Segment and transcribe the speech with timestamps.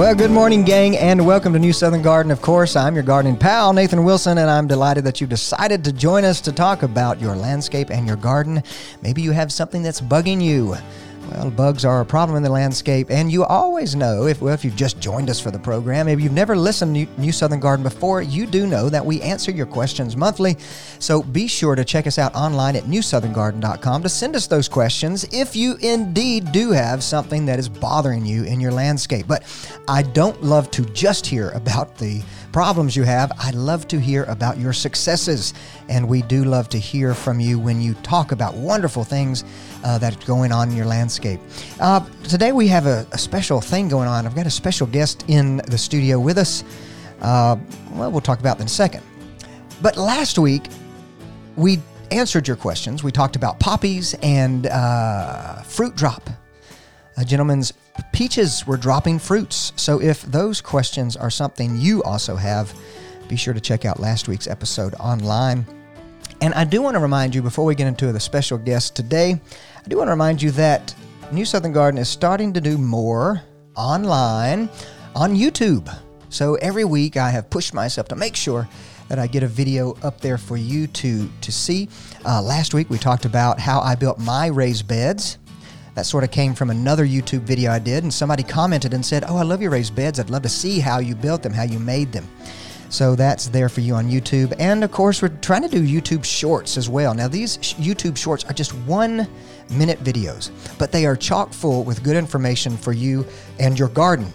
[0.00, 2.32] Well, good morning, gang, and welcome to New Southern Garden.
[2.32, 5.92] Of course, I'm your gardening pal, Nathan Wilson, and I'm delighted that you decided to
[5.92, 8.62] join us to talk about your landscape and your garden.
[9.02, 10.74] Maybe you have something that's bugging you.
[11.30, 14.64] Well, bugs are a problem in the landscape, and you always know if well if
[14.64, 17.84] you've just joined us for the program, if you've never listened to New Southern Garden
[17.84, 20.56] before, you do know that we answer your questions monthly.
[20.98, 25.24] So be sure to check us out online at newsoutherngarden.com to send us those questions
[25.32, 29.26] if you indeed do have something that is bothering you in your landscape.
[29.28, 29.44] But
[29.86, 33.32] I don't love to just hear about the problems you have.
[33.38, 35.54] I'd love to hear about your successes,
[35.88, 39.44] and we do love to hear from you when you talk about wonderful things
[39.84, 41.40] uh, that's going on in your landscape.
[41.80, 44.26] Uh, today we have a, a, special thing going on.
[44.26, 46.64] I've got a special guest in the studio with us.
[47.20, 47.56] Uh,
[47.92, 49.02] well, we'll talk about that in a second.
[49.82, 50.64] But last week
[51.56, 51.78] we
[52.10, 53.02] answered your questions.
[53.02, 56.28] We talked about poppies and uh, fruit drop.
[57.16, 57.72] A gentleman's
[58.12, 59.72] peaches were dropping fruits.
[59.76, 62.74] So if those questions are something you also have,
[63.28, 65.66] be sure to check out last week's episode online.
[66.40, 69.40] And I do want to remind you before we get into the special guest today,
[69.84, 70.94] I do want to remind you that
[71.32, 73.42] New Southern Garden is starting to do more
[73.76, 74.68] online
[75.14, 75.94] on YouTube.
[76.28, 78.68] So every week I have pushed myself to make sure
[79.08, 81.88] that I get a video up there for you to, to see.
[82.24, 85.38] Uh, last week we talked about how I built my raised beds.
[85.94, 89.24] That sort of came from another YouTube video I did, and somebody commented and said,
[89.26, 90.20] Oh, I love your raised beds.
[90.20, 92.28] I'd love to see how you built them, how you made them.
[92.90, 94.52] So that's there for you on YouTube.
[94.58, 97.14] And of course, we're trying to do YouTube shorts as well.
[97.14, 99.28] Now, these YouTube shorts are just one
[99.70, 103.24] minute videos, but they are chock full with good information for you
[103.60, 104.32] and your garden.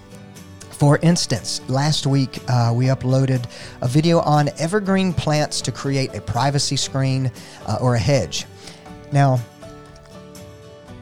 [0.72, 3.46] For instance, last week uh, we uploaded
[3.82, 7.32] a video on evergreen plants to create a privacy screen
[7.66, 8.46] uh, or a hedge.
[9.12, 9.40] Now,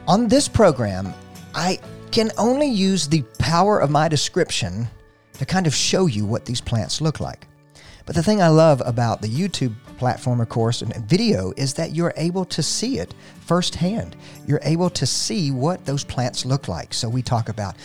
[0.06, 1.14] on this program,
[1.54, 1.78] I
[2.10, 4.86] can only use the power of my description
[5.34, 7.46] to kind of show you what these plants look like.
[8.06, 11.94] But the thing I love about the YouTube platform, of course, and video is that
[11.94, 14.14] you're able to see it firsthand.
[14.46, 16.92] You're able to see what those plants look like.
[16.92, 17.76] So we talk about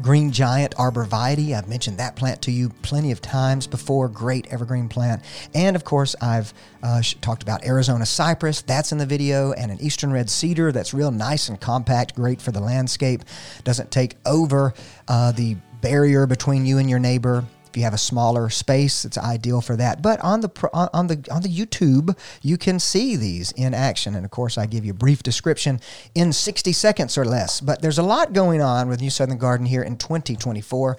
[0.00, 1.56] green giant arborvitae.
[1.56, 4.08] I've mentioned that plant to you plenty of times before.
[4.08, 5.22] Great evergreen plant.
[5.54, 8.62] And of course, I've uh, talked about Arizona cypress.
[8.62, 9.52] That's in the video.
[9.52, 13.22] And an eastern red cedar that's real nice and compact, great for the landscape.
[13.64, 14.74] Doesn't take over
[15.08, 17.44] uh, the barrier between you and your neighbor.
[17.76, 20.00] If you have a smaller space, it's ideal for that.
[20.00, 24.14] But on the on the on the YouTube, you can see these in action.
[24.14, 25.80] And of course, I give you a brief description
[26.14, 27.60] in 60 seconds or less.
[27.60, 30.96] But there's a lot going on with New Southern Garden here in 2024.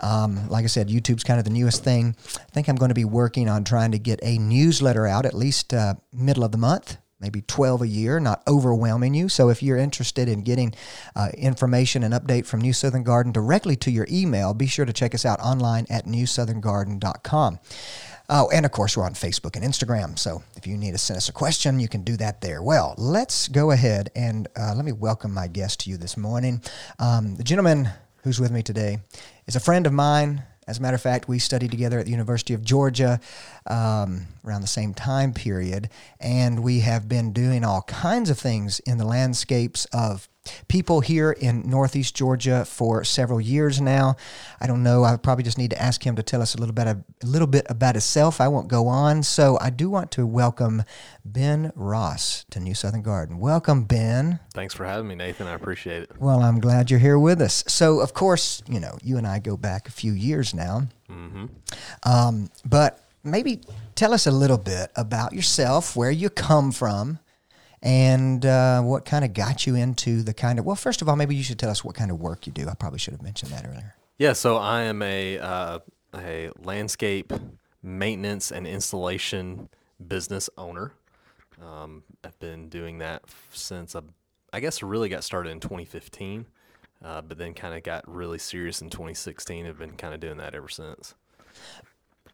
[0.00, 2.14] Um, like I said, YouTube's kind of the newest thing.
[2.36, 5.32] I think I'm going to be working on trying to get a newsletter out at
[5.32, 9.28] least uh, middle of the month maybe 12 a year, not overwhelming you.
[9.28, 10.74] So if you're interested in getting
[11.16, 14.92] uh, information and update from New Southern Garden directly to your email, be sure to
[14.92, 17.58] check us out online at newsoutherngarden.com.
[18.30, 20.18] Oh, and of course, we're on Facebook and Instagram.
[20.18, 22.62] So if you need to send us a question, you can do that there.
[22.62, 26.62] Well, let's go ahead and uh, let me welcome my guest to you this morning.
[26.98, 27.88] Um, the gentleman
[28.24, 28.98] who's with me today
[29.46, 30.42] is a friend of mine.
[30.68, 33.20] As a matter of fact, we studied together at the University of Georgia
[33.66, 35.88] um, around the same time period,
[36.20, 40.28] and we have been doing all kinds of things in the landscapes of
[40.68, 44.16] people here in Northeast Georgia for several years now.
[44.60, 45.04] I don't know.
[45.04, 47.46] I probably just need to ask him to tell us a little bit a, little
[47.46, 48.40] bit about himself.
[48.40, 49.22] I won't go on.
[49.22, 50.84] So I do want to welcome
[51.24, 53.38] Ben Ross to New Southern Garden.
[53.38, 54.40] Welcome, Ben.
[54.54, 55.46] Thanks for having me, Nathan.
[55.46, 56.10] I appreciate it.
[56.18, 57.64] Well, I'm glad you're here with us.
[57.66, 60.88] So, of course, you know, you and I go back a few years now.
[61.10, 61.46] Mm-hmm.
[62.04, 63.60] Um, but maybe
[63.94, 67.18] tell us a little bit about yourself, where you come from,
[67.82, 71.16] and uh, what kind of got you into the kind of well first of all
[71.16, 73.22] maybe you should tell us what kind of work you do i probably should have
[73.22, 75.78] mentioned that earlier yeah so i am a uh,
[76.14, 77.32] a landscape
[77.82, 79.68] maintenance and installation
[80.06, 80.92] business owner
[81.62, 83.22] um, i've been doing that
[83.52, 84.00] since I,
[84.52, 86.46] I guess really got started in 2015
[87.04, 90.38] uh, but then kind of got really serious in 2016 i've been kind of doing
[90.38, 91.14] that ever since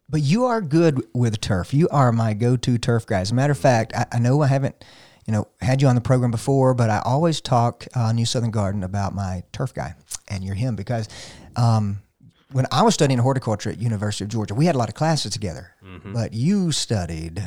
[0.09, 1.73] but you are good with turf.
[1.73, 3.21] You are my go-to turf guy.
[3.21, 4.85] As a matter of fact, I, I know I haven't,
[5.25, 8.51] you know, had you on the program before, but I always talk uh, New Southern
[8.51, 9.95] Garden about my turf guy,
[10.27, 11.07] and you're him because
[11.55, 11.99] um,
[12.51, 15.31] when I was studying horticulture at University of Georgia, we had a lot of classes
[15.33, 15.71] together,
[16.13, 17.43] but you studied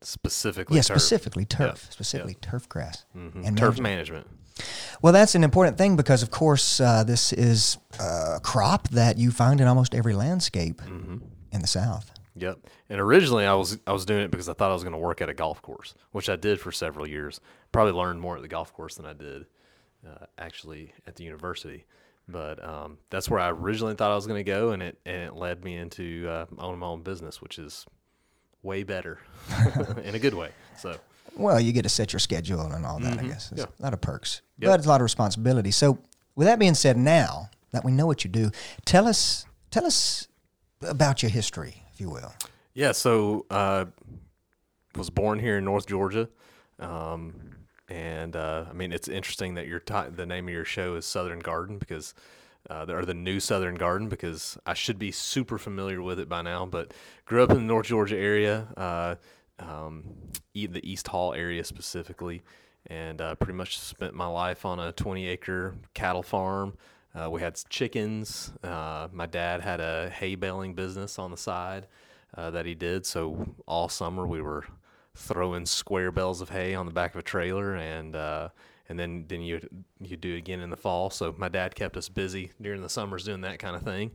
[0.00, 1.00] Specifically, yeah turf.
[1.00, 3.46] specifically turf, Yeah, specifically turf grass Mhm.
[3.46, 4.26] and turf management.
[4.26, 4.26] management.
[5.00, 9.30] Well, that's an important thing because, of course, uh, this is a crop that you
[9.30, 12.10] find in almost every landscape in the South.
[12.36, 12.58] Yep.
[12.88, 14.98] And originally, I was I was doing it because I thought I was going to
[14.98, 17.40] work at a golf course, which I did for several years.
[17.72, 19.46] Probably learned more at the golf course than I did
[20.06, 21.84] uh, actually at the university.
[22.28, 25.22] But um, that's where I originally thought I was going to go, and it and
[25.24, 27.84] it led me into uh, owning my own business, which is
[28.62, 29.18] way better
[30.04, 30.50] in a good way.
[30.78, 30.96] So
[31.36, 33.50] Well, you get to set your schedule and all that, I guess.
[33.50, 33.74] There's Yeah.
[33.78, 34.70] a lot of perks, Yep.
[34.70, 35.72] but it's a lot of responsibility.
[35.72, 35.98] So,
[36.36, 38.50] with that being said, now that we know what you do,
[38.84, 40.28] tell us tell us
[40.80, 42.32] about your history, if you will.
[42.74, 43.86] Yeah, so uh,
[44.96, 46.28] was born here in North Georgia,
[46.78, 47.34] um,
[47.88, 51.04] and uh, I mean it's interesting that your ti the name of your show is
[51.04, 52.14] Southern Garden because
[52.70, 56.42] uh, or the new Southern Garden because I should be super familiar with it by
[56.42, 56.66] now.
[56.66, 56.92] But
[57.24, 59.16] grew up in the North Georgia area, uh,
[59.58, 60.04] um,
[60.54, 62.42] the East Hall area specifically,
[62.86, 66.74] and uh, pretty much spent my life on a 20 acre cattle farm.
[67.14, 68.52] Uh, we had chickens.
[68.62, 71.86] Uh, my dad had a hay baling business on the side
[72.36, 73.04] uh, that he did.
[73.04, 74.64] So all summer we were
[75.14, 78.48] throwing square bales of hay on the back of a trailer, and uh,
[78.88, 79.60] and then then you
[80.00, 81.10] you do it again in the fall.
[81.10, 84.12] So my dad kept us busy during the summers doing that kind of thing.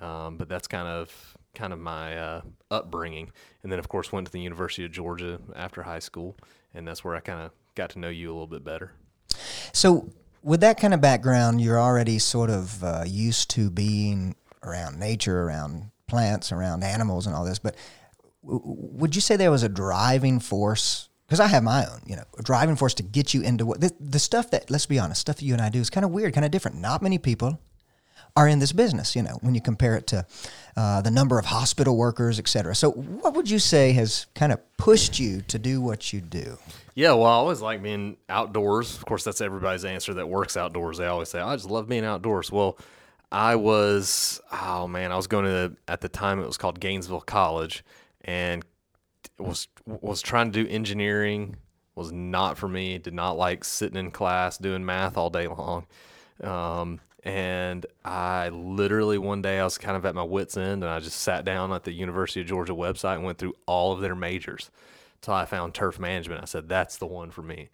[0.00, 3.30] Um, but that's kind of kind of my uh, upbringing,
[3.62, 6.36] and then of course went to the University of Georgia after high school,
[6.74, 8.92] and that's where I kind of got to know you a little bit better.
[9.72, 10.08] So,
[10.42, 15.42] with that kind of background, you're already sort of uh, used to being around nature,
[15.42, 17.58] around plants, around animals, and all this.
[17.58, 17.76] But
[18.42, 21.08] w- would you say there was a driving force?
[21.26, 23.80] Because I have my own, you know, a driving force to get you into what
[23.80, 26.04] the, the stuff that, let's be honest, stuff that you and I do is kind
[26.04, 26.78] of weird, kind of different.
[26.78, 27.60] Not many people
[28.40, 30.24] are in this business, you know, when you compare it to
[30.76, 32.74] uh, the number of hospital workers, et cetera.
[32.74, 36.56] So, what would you say has kind of pushed you to do what you do?
[36.94, 38.96] Yeah, well, I always like being outdoors.
[38.96, 40.96] Of course, that's everybody's answer that works outdoors.
[40.96, 42.78] They always say, "I just love being outdoors." Well,
[43.30, 47.20] I was, oh man, I was going to at the time it was called Gainesville
[47.20, 47.84] College,
[48.22, 48.64] and
[49.38, 51.56] was was trying to do engineering.
[51.94, 52.96] Was not for me.
[52.96, 55.86] Did not like sitting in class doing math all day long.
[56.42, 60.86] Um, and I literally one day I was kind of at my wits end, and
[60.86, 64.00] I just sat down at the University of Georgia website and went through all of
[64.00, 64.70] their majors
[65.20, 66.42] till I found turf management.
[66.42, 67.68] I said that's the one for me.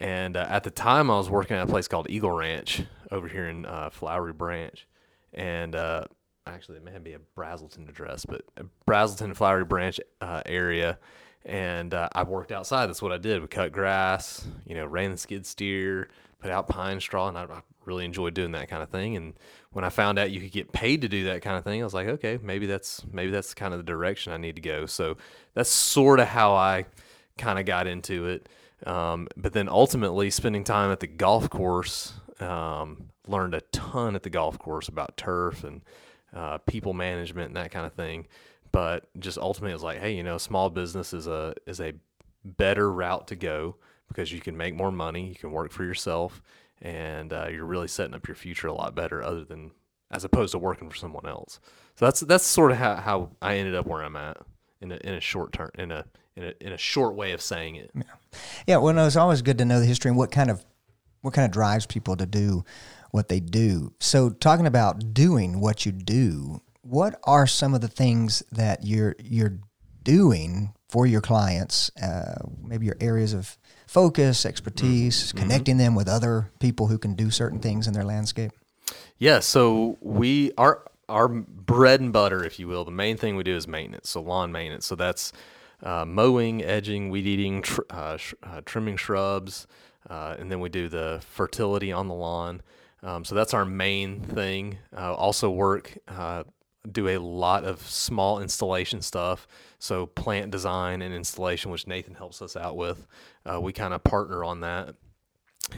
[0.00, 3.28] And uh, at the time, I was working at a place called Eagle Ranch over
[3.28, 4.86] here in uh, Flowery Branch,
[5.32, 6.04] and uh,
[6.46, 8.42] actually it may be a Braselton address, but
[8.86, 10.98] Braselton Flowery Branch uh, area.
[11.46, 12.86] And uh, I worked outside.
[12.86, 13.42] That's what I did.
[13.42, 16.08] We cut grass, you know, ran the skid steer,
[16.38, 19.16] put out pine straw, and I, I really enjoyed doing that kind of thing.
[19.16, 19.34] And
[19.72, 21.84] when I found out you could get paid to do that kind of thing, I
[21.84, 24.86] was like, okay, maybe that's maybe that's kind of the direction I need to go.
[24.86, 25.16] So
[25.54, 26.86] that's sort of how I
[27.38, 28.48] kind of got into it.
[28.86, 34.22] Um, but then ultimately, spending time at the golf course, um, learned a ton at
[34.22, 35.82] the golf course about turf and
[36.34, 38.26] uh, people management and that kind of thing.
[38.72, 41.94] But just ultimately, it was like, hey, you know, small business is a is a
[42.44, 43.76] better route to go
[44.08, 46.42] because you can make more money, you can work for yourself,
[46.82, 49.72] and uh, you're really setting up your future a lot better, other than
[50.10, 51.60] as opposed to working for someone else.
[51.96, 54.38] So that's that's sort of how, how I ended up where I'm at
[54.80, 56.04] in a in a short term in a
[56.36, 57.90] in a in a short way of saying it.
[57.94, 58.02] Yeah,
[58.66, 58.76] yeah.
[58.78, 60.64] well, no, it's always good to know the history and what kind of
[61.22, 62.64] what kind of drives people to do
[63.14, 63.92] what they do.
[64.00, 69.14] So, talking about doing what you do, what are some of the things that you're
[69.22, 69.58] you're
[70.02, 71.92] doing for your clients?
[71.96, 73.56] Uh, maybe your areas of
[73.94, 78.50] focus, expertise, connecting them with other people who can do certain things in their landscape.
[79.18, 83.44] Yeah, so we our our bread and butter, if you will, the main thing we
[83.44, 84.84] do is maintenance, so lawn maintenance.
[84.84, 85.32] So that's
[85.82, 89.68] uh, mowing, edging, weed eating, tr- uh, sh- uh, trimming shrubs,
[90.10, 92.62] uh, and then we do the fertility on the lawn.
[93.02, 94.78] Um, so that's our main thing.
[94.96, 95.96] Uh, also work.
[96.90, 99.46] Do a lot of small installation stuff.
[99.78, 103.06] So plant design and installation, which Nathan helps us out with.
[103.44, 104.94] Uh, we kind of partner on that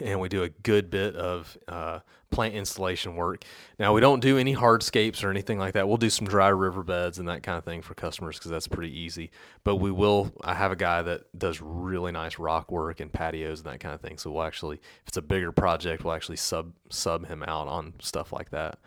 [0.01, 3.45] and we do a good bit of uh, plant installation work.
[3.79, 5.89] Now we don't do any hardscapes or anything like that.
[5.89, 8.99] We'll do some dry riverbeds and that kind of thing for customers because that's pretty
[8.99, 9.31] easy.
[9.65, 10.33] But we will.
[10.43, 13.95] I have a guy that does really nice rock work and patios and that kind
[13.95, 14.19] of thing.
[14.19, 17.95] So we'll actually, if it's a bigger project, we'll actually sub sub him out on
[18.01, 18.79] stuff like that.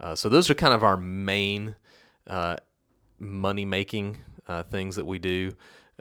[0.00, 1.74] Uh, so those are kind of our main
[2.26, 2.56] uh,
[3.18, 5.52] money making uh, things that we do.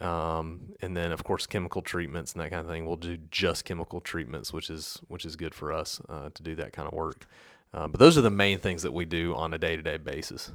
[0.01, 2.85] Um, and then of course chemical treatments and that kind of thing.
[2.85, 6.55] We'll do just chemical treatments, which is which is good for us uh, to do
[6.55, 7.25] that kind of work.
[7.73, 9.97] Uh, but those are the main things that we do on a day to day
[9.97, 10.51] basis.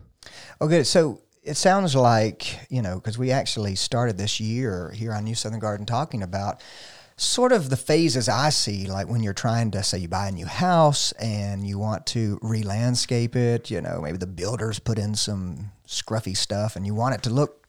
[0.60, 5.24] Okay, so it sounds like you know because we actually started this year here on
[5.24, 6.62] New Southern Garden talking about
[7.20, 10.32] sort of the phases I see, like when you're trying to say you buy a
[10.32, 13.70] new house and you want to re-landscape it.
[13.70, 17.30] You know, maybe the builders put in some scruffy stuff, and you want it to
[17.30, 17.66] look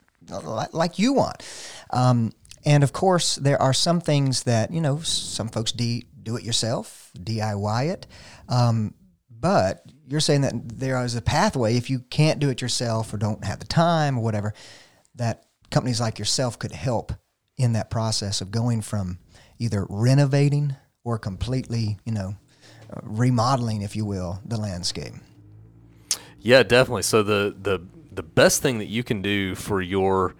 [0.72, 1.43] like you want.
[1.89, 2.31] Um,
[2.63, 6.43] and of course, there are some things that, you know, some folks de- do it
[6.43, 8.08] yourself, DIY it.
[8.48, 8.93] Um,
[9.29, 13.17] but you're saying that there is a pathway if you can't do it yourself or
[13.17, 14.53] don't have the time or whatever,
[15.15, 17.12] that companies like yourself could help
[17.58, 19.20] in that process of going from
[19.62, 22.36] either renovating or completely, you know,
[22.91, 25.13] uh, remodeling, if you will, the landscape.
[26.39, 27.03] Yeah, definitely.
[27.03, 27.80] So the the
[28.12, 30.36] the best thing that you can do for your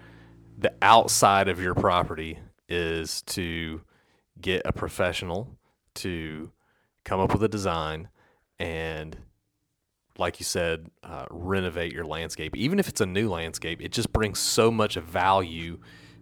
[0.58, 3.82] the outside of your property is to
[4.40, 5.58] get a professional
[5.94, 6.52] to
[7.04, 8.10] come up with a design
[8.60, 9.18] and
[10.18, 14.14] like you said uh, renovate your landscape even if it's a new landscape it just
[14.14, 15.80] brings so much value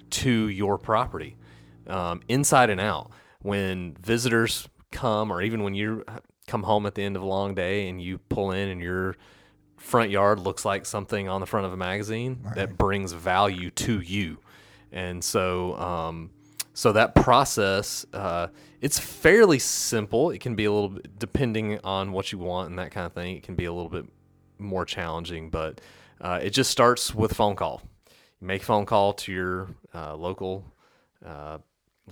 [0.10, 1.36] to your property
[1.90, 6.04] um, inside and out when visitors come or even when you
[6.48, 9.16] come home at the end of a long day and you pull in and you're
[9.78, 12.56] front yard looks like something on the front of a magazine right.
[12.56, 14.38] that brings value to you.
[14.92, 16.32] And so, um,
[16.74, 18.48] so that process, uh,
[18.82, 20.32] it's fairly simple.
[20.32, 23.14] It can be a little bit, depending on what you want and that kind of
[23.14, 24.06] thing, it can be a little bit
[24.58, 25.80] more challenging, but
[26.22, 27.82] uh, it just starts with phone call.
[28.42, 30.66] You make a phone call to your uh, local
[31.26, 31.60] uh,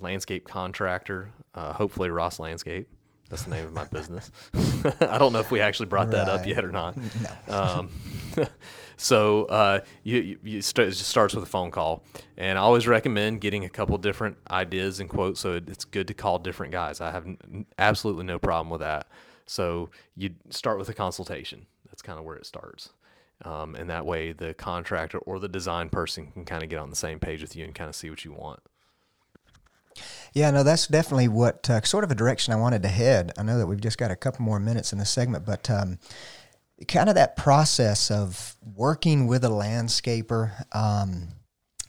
[0.02, 2.88] landscape contractor, uh, hopefully Ross Landscape,
[3.30, 4.32] that's the name of my business.
[5.02, 6.96] I don't know if we actually brought that up yet or not.
[6.96, 7.54] No.
[7.54, 7.90] Um,
[8.98, 12.04] so uh, you, you, it just starts with a phone call,
[12.38, 15.42] and I always recommend getting a couple different ideas and quotes.
[15.42, 17.02] So it's good to call different guys.
[17.02, 19.08] I have n- absolutely no problem with that.
[19.46, 21.66] So you start with a consultation.
[21.90, 22.92] That's kind of where it starts.
[23.44, 26.90] Um, and that way, the contractor or the design person can kind of get on
[26.90, 28.62] the same page with you and kind of see what you want.
[30.34, 33.32] Yeah, no, that's definitely what uh, sort of a direction I wanted to head.
[33.38, 36.00] I know that we've just got a couple more minutes in the segment, but um,
[36.88, 41.30] kind of that process of working with a landscaper, um,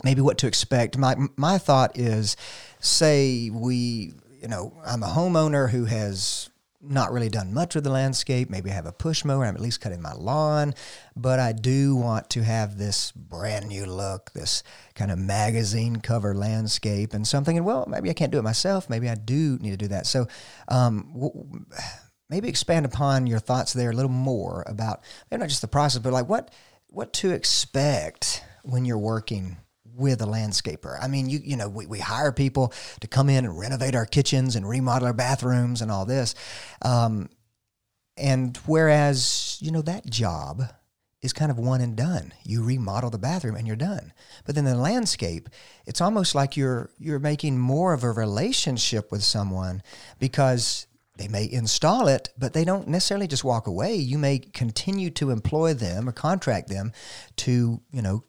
[0.02, 0.96] maybe what to expect.
[0.96, 2.36] My my thought is,
[2.80, 6.48] say we, you know, I'm a homeowner who has
[6.80, 8.48] not really done much with the landscape.
[8.50, 9.44] Maybe I have a push mower.
[9.44, 10.74] I'm at least cutting my lawn,
[11.16, 14.62] but I do want to have this brand new look, this
[14.94, 17.56] kind of magazine cover landscape, and something.
[17.56, 18.88] And well, maybe I can't do it myself.
[18.88, 20.06] Maybe I do need to do that.
[20.06, 20.28] So,
[20.68, 21.64] um, w-
[22.30, 26.00] maybe expand upon your thoughts there a little more about maybe not just the process,
[26.00, 26.52] but like what
[26.90, 29.56] what to expect when you're working
[29.98, 30.96] with a landscaper.
[31.00, 34.06] I mean, you you know, we, we hire people to come in and renovate our
[34.06, 36.34] kitchens and remodel our bathrooms and all this.
[36.82, 37.28] Um,
[38.16, 40.62] and whereas, you know, that job
[41.20, 42.32] is kind of one and done.
[42.44, 44.12] You remodel the bathroom and you're done.
[44.44, 45.48] But then the landscape,
[45.86, 49.82] it's almost like you're you're making more of a relationship with someone
[50.18, 50.86] because
[51.16, 53.96] they may install it, but they don't necessarily just walk away.
[53.96, 56.92] You may continue to employ them or contract them
[57.38, 58.24] to, you know,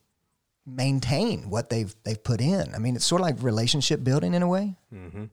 [0.75, 2.73] maintain what they've they've put in.
[2.75, 4.77] I mean, it's sort of like relationship building in a way.
[4.93, 5.25] Mm-hmm.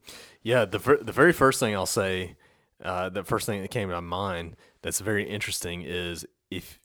[0.42, 2.36] Yeah, the the very first thing I'll say,
[2.82, 6.78] uh, the first thing that came to my mind that's very interesting is if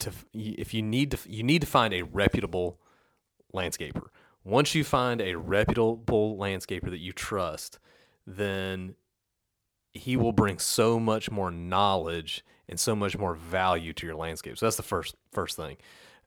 [0.00, 2.78] to if you need to you need to find a reputable
[3.54, 4.06] landscaper.
[4.44, 7.78] Once you find a reputable landscaper that you trust,
[8.26, 8.96] then
[9.92, 14.58] he will bring so much more knowledge and so much more value to your landscape.
[14.58, 15.76] So that's the first first thing.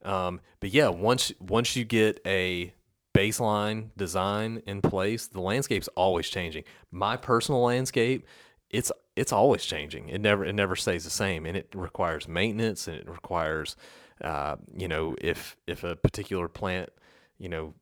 [0.04, 2.74] Um, but yeah, once once you get a
[3.16, 6.64] baseline design in place, the landscape's always changing.
[6.92, 8.26] My personal landscape,
[8.70, 10.10] it's it's always changing.
[10.10, 13.76] It never it never stays the same, and it requires maintenance, and it requires,
[14.22, 16.90] uh, you know, if if a particular plant,
[17.40, 17.74] you know,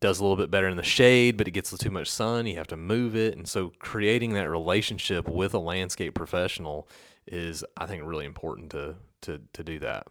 [0.00, 2.56] does a little bit better in the shade, but it gets too much sun, you
[2.56, 6.88] have to move it, and so creating that relationship with a landscape professional
[7.26, 10.08] is, I think, really important to to to do that.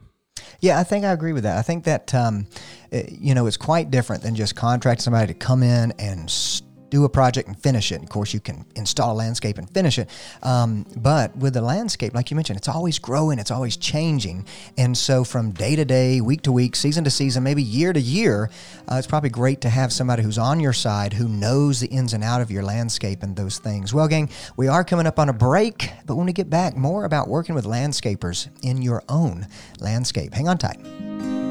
[0.59, 1.57] Yeah, I think I agree with that.
[1.57, 2.47] I think that um,
[2.91, 6.29] it, you know it's quite different than just contracting somebody to come in and
[6.91, 8.03] do a project and finish it.
[8.03, 10.09] Of course, you can install a landscape and finish it.
[10.43, 14.45] Um, but with the landscape, like you mentioned, it's always growing, it's always changing.
[14.77, 17.99] And so from day to day, week to week, season to season, maybe year to
[17.99, 18.51] year,
[18.91, 22.13] uh, it's probably great to have somebody who's on your side who knows the ins
[22.13, 23.93] and out of your landscape and those things.
[23.93, 27.05] Well, gang, we are coming up on a break, but when we get back, more
[27.05, 29.47] about working with landscapers in your own
[29.79, 30.33] landscape.
[30.33, 31.50] Hang on tight.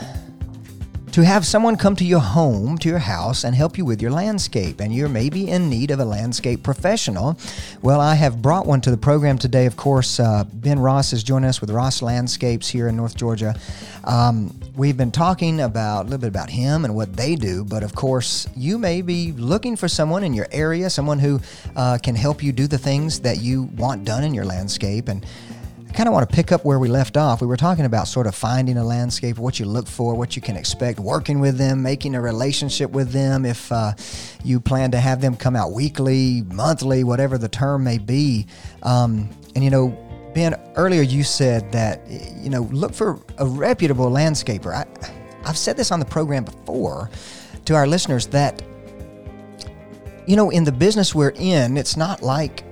[1.21, 4.09] to have someone come to your home, to your house, and help you with your
[4.09, 7.37] landscape, and you're maybe in need of a landscape professional.
[7.83, 9.67] Well, I have brought one to the program today.
[9.67, 13.55] Of course, uh, Ben Ross is joining us with Ross Landscapes here in North Georgia.
[14.03, 17.83] Um, we've been talking about a little bit about him and what they do, but
[17.83, 21.39] of course, you may be looking for someone in your area, someone who
[21.75, 25.07] uh, can help you do the things that you want done in your landscape.
[25.07, 25.23] And
[25.91, 27.41] I kind of want to pick up where we left off.
[27.41, 30.41] We were talking about sort of finding a landscape, what you look for, what you
[30.41, 33.45] can expect, working with them, making a relationship with them.
[33.45, 33.91] If uh,
[34.41, 38.47] you plan to have them come out weekly, monthly, whatever the term may be.
[38.83, 39.89] Um, and you know,
[40.33, 44.73] Ben, earlier you said that you know look for a reputable landscaper.
[44.73, 44.85] I,
[45.45, 47.09] I've said this on the program before
[47.65, 48.63] to our listeners that
[50.25, 52.63] you know in the business we're in, it's not like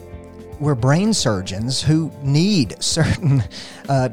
[0.60, 3.44] we're brain surgeons who need certain
[3.90, 4.10] uh,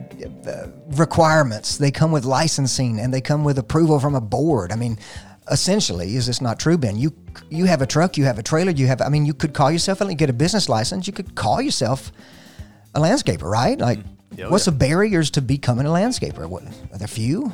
[0.89, 1.79] requirements.
[1.79, 4.73] They come with licensing and they come with approval from a board.
[4.73, 4.99] I mean,
[5.51, 6.97] essentially, is this not true, Ben?
[6.97, 7.13] You
[7.51, 9.01] you have a truck, you have a trailer, you have.
[9.01, 11.07] I mean, you could call yourself and get a business license.
[11.07, 12.13] You could call yourself
[12.95, 13.79] a landscaper, right?
[13.79, 14.39] Like, mm-hmm.
[14.41, 14.73] yeah, what's yeah.
[14.73, 16.49] the barriers to becoming a landscaper?
[16.49, 17.53] What are there few?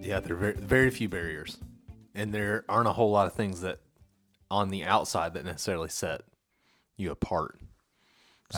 [0.00, 1.58] Yeah, there are very, very few barriers,
[2.14, 3.78] and there aren't a whole lot of things that
[4.50, 6.22] on the outside that necessarily set
[6.96, 7.58] you apart.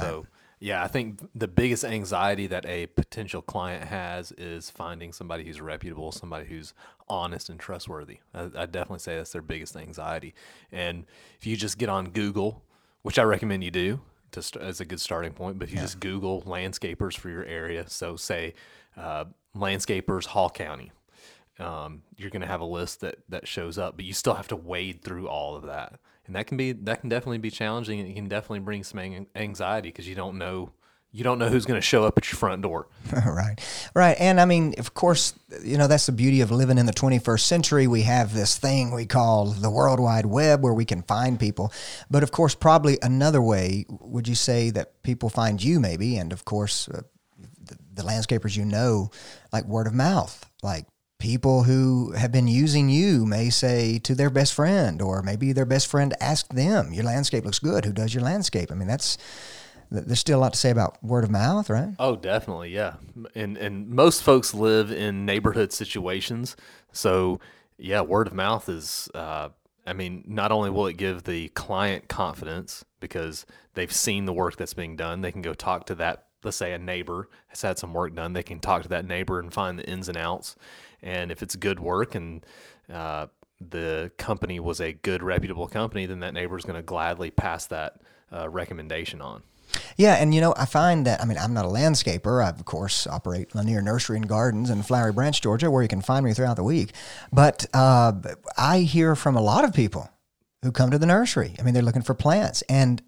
[0.00, 0.26] So,
[0.60, 5.60] yeah, I think the biggest anxiety that a potential client has is finding somebody who's
[5.60, 6.74] reputable, somebody who's
[7.08, 8.18] honest and trustworthy.
[8.32, 10.34] I, I definitely say that's their biggest anxiety.
[10.72, 11.04] And
[11.38, 12.62] if you just get on Google,
[13.02, 14.00] which I recommend you do,
[14.34, 15.58] to as a good starting point.
[15.58, 15.84] But if you yeah.
[15.84, 18.54] just Google landscapers for your area, so say
[18.96, 19.24] uh,
[19.56, 20.92] landscapers Hall County,
[21.58, 24.48] um, you're going to have a list that that shows up, but you still have
[24.48, 28.00] to wade through all of that and that can be that can definitely be challenging
[28.00, 30.70] and it can definitely bring some anxiety because you don't know
[31.14, 32.88] you don't know who's going to show up at your front door.
[33.24, 33.54] right.
[33.94, 34.16] Right.
[34.18, 35.32] And I mean, of course,
[35.62, 37.86] you know, that's the beauty of living in the 21st century.
[37.86, 41.72] We have this thing we call the World Wide Web where we can find people.
[42.10, 46.16] But of course, probably another way, would you say that people find you maybe?
[46.16, 47.02] And of course, uh,
[47.64, 49.12] the, the landscapers you know,
[49.52, 50.86] like word of mouth, like
[51.18, 55.64] people who have been using you may say to their best friend, or maybe their
[55.64, 57.84] best friend asked them, Your landscape looks good.
[57.84, 58.70] Who does your landscape?
[58.70, 59.18] I mean, that's.
[59.90, 61.94] There's still a lot to say about word of mouth, right?
[62.00, 62.94] Oh, definitely, yeah.
[63.34, 66.56] And and most folks live in neighborhood situations,
[66.90, 67.38] so
[67.78, 69.08] yeah, word of mouth is.
[69.14, 69.50] Uh,
[69.86, 74.56] I mean, not only will it give the client confidence because they've seen the work
[74.56, 77.78] that's being done, they can go talk to that let's say a neighbor has had
[77.78, 80.56] some work done, they can talk to that neighbor and find the ins and outs.
[81.04, 82.44] And if it's good work and
[82.92, 83.28] uh,
[83.60, 87.66] the company was a good, reputable company, then that neighbor is going to gladly pass
[87.66, 88.00] that
[88.32, 89.42] uh, recommendation on.
[89.96, 92.44] Yeah, and you know, I find that I mean, I'm not a landscaper.
[92.44, 96.00] I of course operate Lanier Nursery and Gardens in Flowery Branch, Georgia, where you can
[96.00, 96.92] find me throughout the week.
[97.32, 98.12] But uh,
[98.56, 100.10] I hear from a lot of people
[100.62, 101.54] who come to the nursery.
[101.58, 103.02] I mean, they're looking for plants, and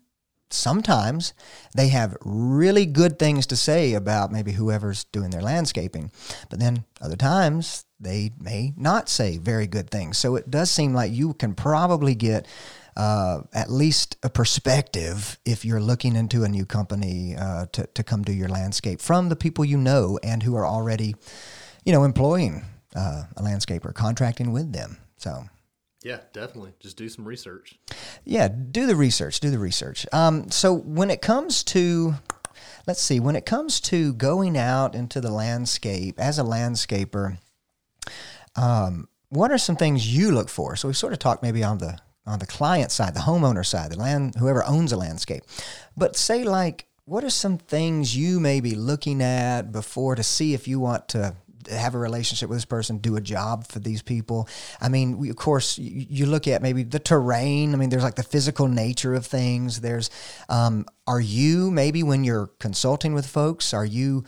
[0.51, 1.33] sometimes
[1.75, 6.11] they have really good things to say about maybe whoever's doing their landscaping,
[6.51, 10.19] but then other times they may not say very good things.
[10.19, 12.47] So it does seem like you can probably get
[12.97, 18.03] uh, at least a perspective if you're looking into a new company uh, to, to
[18.03, 21.15] come do your landscape from the people you know and who are already,
[21.85, 24.97] you know, employing uh, a landscaper, contracting with them.
[25.19, 25.45] So
[26.07, 26.73] yeah, definitely.
[26.79, 27.81] Just do some research.
[28.25, 29.41] Yeah, do the research.
[29.41, 30.07] Do the research.
[30.13, 32.15] Um, so when it comes to,
[32.87, 37.39] let's see, when it comes to going out into the landscape as a landscaper,
[38.55, 40.77] um, what are some things you look for?
[40.77, 43.91] So we sort of talked maybe on the on the client side, the homeowner side,
[43.91, 45.43] the land, whoever owns a landscape.
[45.97, 50.55] But say like, what are some things you may be looking at before to see
[50.55, 51.35] if you want to
[51.69, 54.49] have a relationship with this person, do a job for these people.
[54.81, 57.75] I mean, we, of course, you, you, look at maybe the terrain.
[57.75, 59.81] I mean, there's like the physical nature of things.
[59.81, 60.11] There's,
[60.49, 64.25] um, are you maybe when you're consulting with folks, are you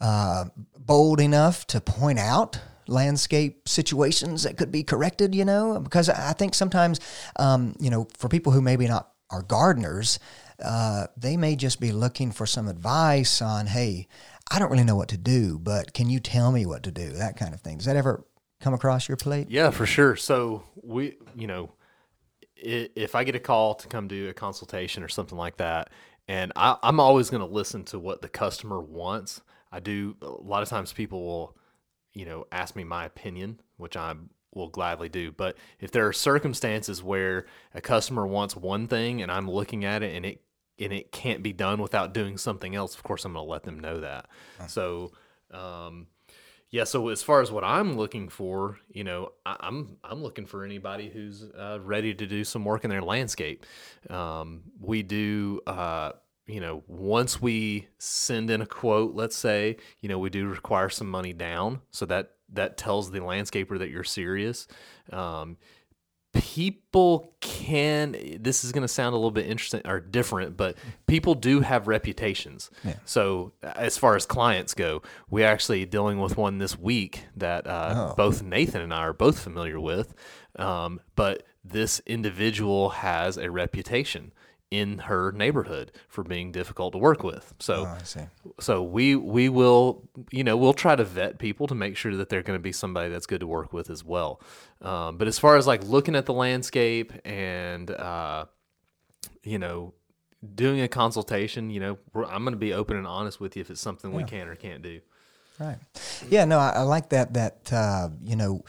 [0.00, 0.46] uh,
[0.78, 5.34] bold enough to point out landscape situations that could be corrected?
[5.34, 7.00] You know, because I think sometimes,
[7.36, 10.18] um, you know, for people who maybe not are gardeners,
[10.64, 14.08] uh, they may just be looking for some advice on, hey,
[14.50, 17.10] I don't really know what to do, but can you tell me what to do?
[17.10, 17.78] That kind of thing.
[17.78, 18.24] Does that ever
[18.60, 19.48] come across your plate?
[19.50, 20.16] Yeah, for sure.
[20.16, 21.72] So we, you know,
[22.56, 25.90] if I get a call to come do a consultation or something like that,
[26.28, 29.40] and I, am always going to listen to what the customer wants.
[29.70, 31.56] I do a lot of times people will,
[32.14, 34.14] you know, ask me my opinion, which I
[34.54, 35.32] will gladly do.
[35.32, 40.02] But if there are circumstances where a customer wants one thing and I'm looking at
[40.02, 40.42] it and it
[40.78, 43.64] and it can't be done without doing something else, of course I'm going to let
[43.64, 44.26] them know that.
[44.68, 45.12] So,
[45.50, 46.06] um,
[46.70, 46.84] yeah.
[46.84, 50.46] So as far as what I'm looking for, you know, I, am I'm, I'm looking
[50.46, 53.64] for anybody who's uh, ready to do some work in their landscape.
[54.10, 55.60] Um, we do.
[55.66, 56.12] Uh,
[56.48, 60.88] you know, once we send in a quote, let's say, you know, we do require
[60.88, 64.68] some money down, so that that tells the landscaper that you're serious.
[65.12, 65.56] Um,
[66.40, 71.34] people can this is going to sound a little bit interesting or different but people
[71.34, 72.94] do have reputations yeah.
[73.04, 78.10] so as far as clients go we're actually dealing with one this week that uh,
[78.10, 78.14] oh.
[78.16, 80.14] both nathan and i are both familiar with
[80.56, 84.32] um, but this individual has a reputation
[84.76, 87.54] in her neighborhood for being difficult to work with.
[87.58, 88.26] So, oh,
[88.60, 92.28] so we we will you know we'll try to vet people to make sure that
[92.28, 94.40] they're going to be somebody that's good to work with as well.
[94.82, 98.46] Um, but as far as like looking at the landscape and uh,
[99.42, 99.94] you know
[100.54, 103.70] doing a consultation, you know I'm going to be open and honest with you if
[103.70, 104.16] it's something yeah.
[104.18, 105.00] we can or can't do.
[105.58, 105.78] Right.
[106.28, 106.44] Yeah.
[106.44, 107.32] No, I, I like that.
[107.32, 108.62] That uh, you know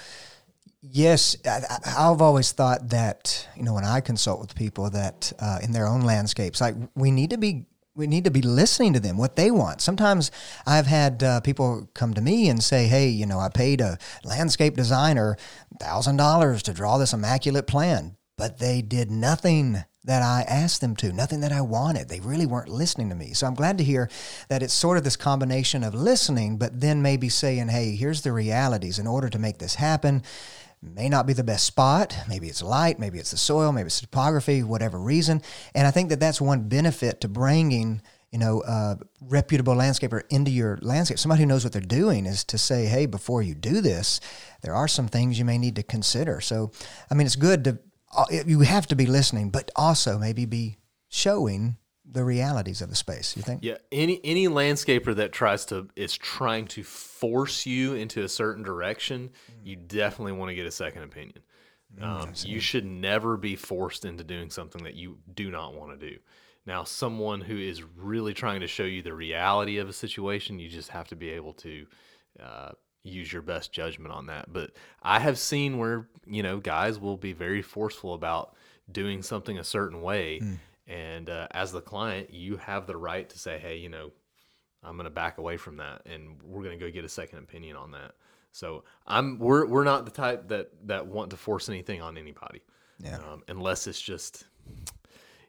[0.91, 5.59] Yes, I, have always thought that you know when I consult with people that uh,
[5.61, 8.99] in their own landscapes, like we need to be we need to be listening to
[8.99, 9.81] them what they want.
[9.81, 10.31] Sometimes
[10.67, 13.97] I've had uh, people come to me and say, "Hey, you know, I paid a
[14.23, 15.37] landscape designer
[15.79, 20.95] thousand dollars to draw this immaculate plan, but they did nothing." That I asked them
[20.97, 22.07] to, nothing that I wanted.
[22.07, 23.33] They really weren't listening to me.
[23.33, 24.09] So I'm glad to hear
[24.47, 28.31] that it's sort of this combination of listening, but then maybe saying, hey, here's the
[28.31, 28.99] realities.
[28.99, 30.23] In order to make this happen,
[30.81, 32.15] may not be the best spot.
[32.29, 35.41] Maybe it's light, maybe it's the soil, maybe it's topography, whatever reason.
[35.73, 40.51] And I think that that's one benefit to bringing you know, a reputable landscaper into
[40.51, 43.79] your landscape, somebody who knows what they're doing, is to say, hey, before you do
[43.81, 44.19] this,
[44.61, 46.41] there are some things you may need to consider.
[46.41, 46.71] So,
[47.09, 47.79] I mean, it's good to,
[48.15, 51.77] uh, you have to be listening, but also maybe be showing
[52.09, 53.35] the realities of the space.
[53.35, 53.63] You think?
[53.63, 53.77] Yeah.
[53.91, 59.31] Any any landscaper that tries to is trying to force you into a certain direction,
[59.63, 61.39] you definitely want to get a second opinion.
[61.97, 65.97] Mm, um, you should never be forced into doing something that you do not want
[65.97, 66.17] to do.
[66.65, 70.67] Now, someone who is really trying to show you the reality of a situation, you
[70.67, 71.87] just have to be able to
[72.43, 72.71] uh,
[73.03, 74.51] use your best judgment on that.
[74.51, 78.55] But I have seen where you know guys will be very forceful about
[78.89, 80.39] doing something a certain way.
[80.41, 80.57] Mm
[80.87, 84.11] and uh, as the client, you have the right to say, hey, you know,
[84.83, 87.39] I'm going to back away from that, and we're going to go get a second
[87.39, 88.13] opinion on that.
[88.51, 92.61] So I'm we're we're not the type that that want to force anything on anybody,
[92.99, 93.17] yeah.
[93.17, 94.45] um, unless it's just,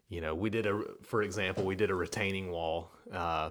[0.09, 3.51] you know, we did a for example, we did a retaining wall uh,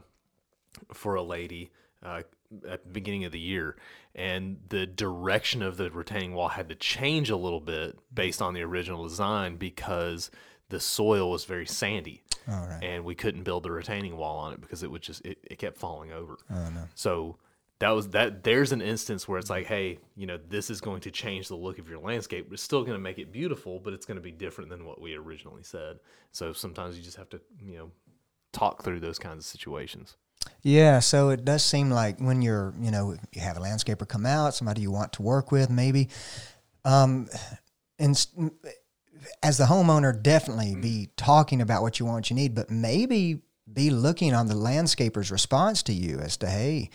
[0.93, 1.71] for a lady
[2.03, 2.21] uh,
[2.67, 3.77] at the beginning of the year,
[4.13, 8.53] and the direction of the retaining wall had to change a little bit based on
[8.53, 10.29] the original design because
[10.69, 12.23] the soil was very sandy.
[12.81, 15.57] And we couldn't build a retaining wall on it because it would just it, it
[15.57, 16.37] kept falling over.
[16.49, 16.83] Oh, no.
[16.95, 17.37] So
[17.79, 21.01] that was that there's an instance where it's like, hey, you know, this is going
[21.01, 22.47] to change the look of your landscape.
[22.51, 25.01] It's still going to make it beautiful, but it's going to be different than what
[25.01, 25.99] we originally said.
[26.31, 27.91] So sometimes you just have to, you know,
[28.53, 30.15] talk through those kinds of situations.
[30.63, 34.25] Yeah, so it does seem like when you're, you know, you have a landscaper come
[34.25, 36.09] out, somebody you want to work with, maybe,
[36.85, 37.27] um,
[37.99, 38.25] and
[39.43, 43.39] as the homeowner, definitely be talking about what you want, what you need, but maybe
[43.71, 46.89] be looking on the landscaper's response to you as to, hey,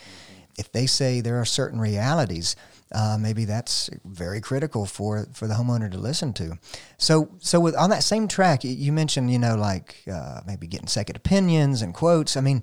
[0.57, 2.55] if they say there are certain realities,
[2.93, 6.57] uh, maybe that's very critical for, for the homeowner to listen to.
[6.97, 10.87] So, so with, on that same track, you mentioned, you know, like uh, maybe getting
[10.87, 12.37] second opinions and quotes.
[12.37, 12.61] I mean,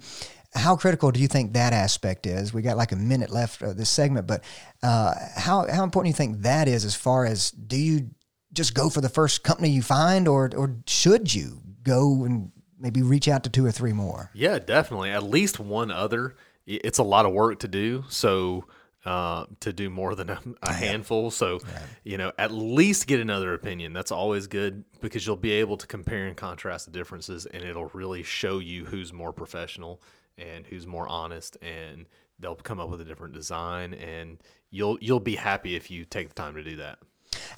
[0.54, 2.52] how critical do you think that aspect is?
[2.52, 4.42] We got like a minute left of this segment, but
[4.82, 8.10] uh, how how important do you think that is as far as do you
[8.52, 13.02] just go for the first company you find, or or should you go and maybe
[13.02, 14.30] reach out to two or three more?
[14.34, 15.10] Yeah, definitely.
[15.10, 16.34] At least one other.
[16.66, 18.64] It's a lot of work to do, so
[19.04, 21.30] uh, to do more than a, a handful.
[21.30, 21.60] So,
[22.04, 23.92] you know, at least get another opinion.
[23.92, 27.90] That's always good because you'll be able to compare and contrast the differences, and it'll
[27.94, 30.02] really show you who's more professional
[30.38, 32.06] and who's more honest, and
[32.38, 34.38] they'll come up with a different design, and
[34.70, 36.98] you'll you'll be happy if you take the time to do that.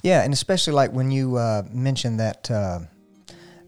[0.03, 2.79] Yeah, and especially like when you uh, mentioned that uh,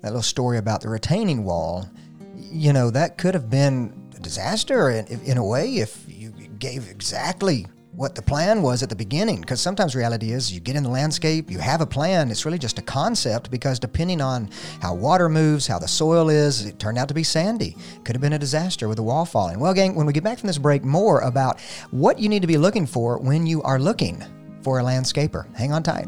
[0.01, 1.89] that little story about the retaining wall,
[2.35, 6.89] you know, that could have been a disaster in, in a way if you gave
[6.89, 9.39] exactly what the plan was at the beginning.
[9.39, 12.59] Because sometimes reality is you get in the landscape, you have a plan, it's really
[12.59, 14.49] just a concept because depending on
[14.81, 17.77] how water moves, how the soil is, it turned out to be sandy.
[18.03, 19.59] Could have been a disaster with the wall falling.
[19.59, 22.47] Well, gang, when we get back from this break, more about what you need to
[22.47, 24.21] be looking for when you are looking
[24.65, 25.45] for a landscaper.
[25.55, 26.07] Hang on tight.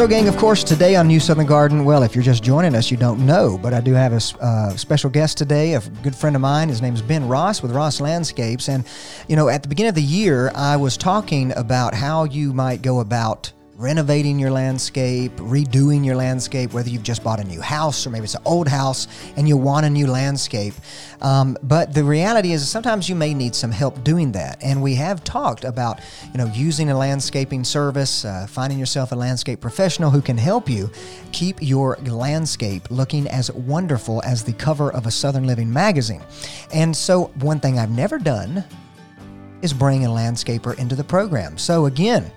[0.00, 2.90] So, gang, of course, today on New Southern Garden, well, if you're just joining us,
[2.90, 6.34] you don't know, but I do have a uh, special guest today, a good friend
[6.34, 6.70] of mine.
[6.70, 8.70] His name is Ben Ross with Ross Landscapes.
[8.70, 8.86] And,
[9.28, 12.80] you know, at the beginning of the year, I was talking about how you might
[12.80, 18.06] go about renovating your landscape, redoing your landscape, whether you've just bought a new house
[18.06, 20.74] or maybe it's an old house and you want a new landscape.
[21.22, 24.62] Um, but the reality is sometimes you may need some help doing that.
[24.62, 29.16] And we have talked about, you know, using a landscaping service, uh, finding yourself a
[29.16, 30.90] landscape professional who can help you
[31.32, 36.22] keep your landscape looking as wonderful as the cover of a Southern Living magazine.
[36.74, 38.62] And so one thing I've never done
[39.62, 41.56] is bring a landscaper into the program.
[41.56, 42.30] So again,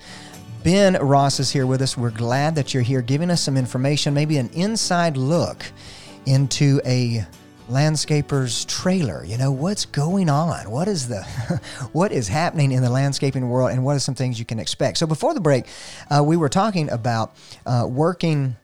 [0.63, 1.97] Ben Ross is here with us.
[1.97, 5.65] We're glad that you're here giving us some information, maybe an inside look
[6.26, 7.26] into a
[7.67, 9.26] landscaper's trailer.
[9.26, 10.71] You know, what's going on?
[10.71, 11.23] What is the
[11.91, 14.99] what is happening in the landscaping world and what are some things you can expect?
[14.99, 15.65] So before the break,
[16.10, 18.56] uh, we were talking about uh, working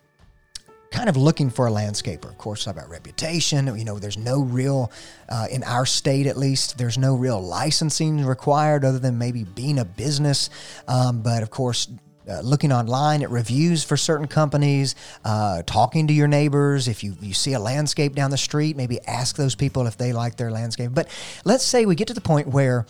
[0.92, 2.26] kind of looking for a landscaper.
[2.26, 3.68] Of course, about reputation.
[3.78, 4.92] You know, there's no real,
[5.28, 9.80] uh, in our state at least, there's no real licensing required other than maybe being
[9.80, 10.50] a business.
[10.88, 11.88] Um, but of course,
[12.30, 16.88] uh, looking online at reviews for certain companies, uh, talking to your neighbors.
[16.88, 20.14] If you, you see a landscape down the street, maybe ask those people if they
[20.14, 20.92] like their landscape.
[20.94, 21.08] But
[21.44, 22.86] let's say we get to the point where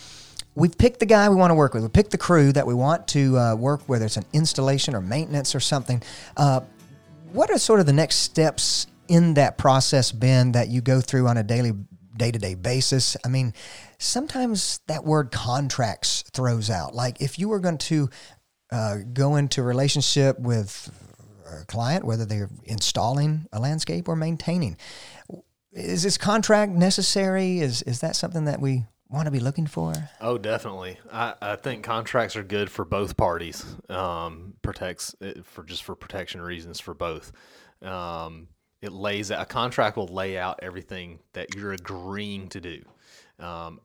[0.55, 1.83] we've picked the guy we want to work with.
[1.83, 5.01] We picked the crew that we want to uh, work, whether it's an installation or
[5.01, 6.01] maintenance or something.
[7.31, 11.27] What are sort of the next steps in that process, Ben, that you go through
[11.27, 11.73] on a daily,
[12.17, 13.15] day to day basis?
[13.23, 13.53] I mean,
[13.99, 16.95] sometimes that word contracts throws out.
[16.95, 18.09] Like if you were going to
[18.71, 20.91] uh, go into relationship with
[21.51, 24.77] a client, whether they're installing a landscape or maintaining,
[25.71, 27.59] is this contract necessary?
[27.59, 29.93] Is is that something that we want to be looking for?
[30.21, 30.97] Oh, definitely.
[31.11, 33.65] I, I think contracts are good for both parties.
[33.89, 37.31] Um, protects it for just for protection reasons for both.
[37.81, 38.49] Um,
[38.81, 42.81] it lays a contract will lay out everything that you're agreeing to do.
[43.39, 43.81] Um,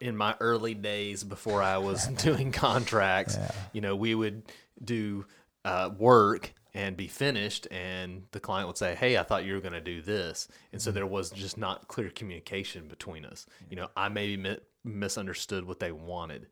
[0.00, 3.50] in my early days before I was doing contracts, yeah.
[3.72, 4.42] you know, we would
[4.84, 5.26] do
[5.64, 9.60] uh, work and be finished and the client would say hey i thought you were
[9.60, 10.46] going to do this.
[10.72, 10.96] And so mm-hmm.
[10.96, 13.46] there was just not clear communication between us.
[13.70, 16.46] You know i maybe mi- misunderstood what they wanted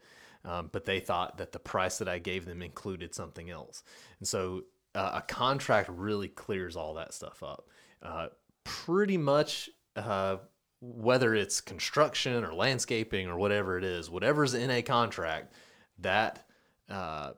[0.47, 3.85] um, but they thought that the price that i gave them included something else.
[4.19, 7.69] And so uh, a contract really clears all that stuff up.
[8.03, 8.29] Uh,
[8.65, 10.37] pretty much uh,
[10.81, 15.53] whether it's construction or landscaping or whatever it is whatever's in a contract
[15.99, 16.47] that
[16.91, 17.33] uh,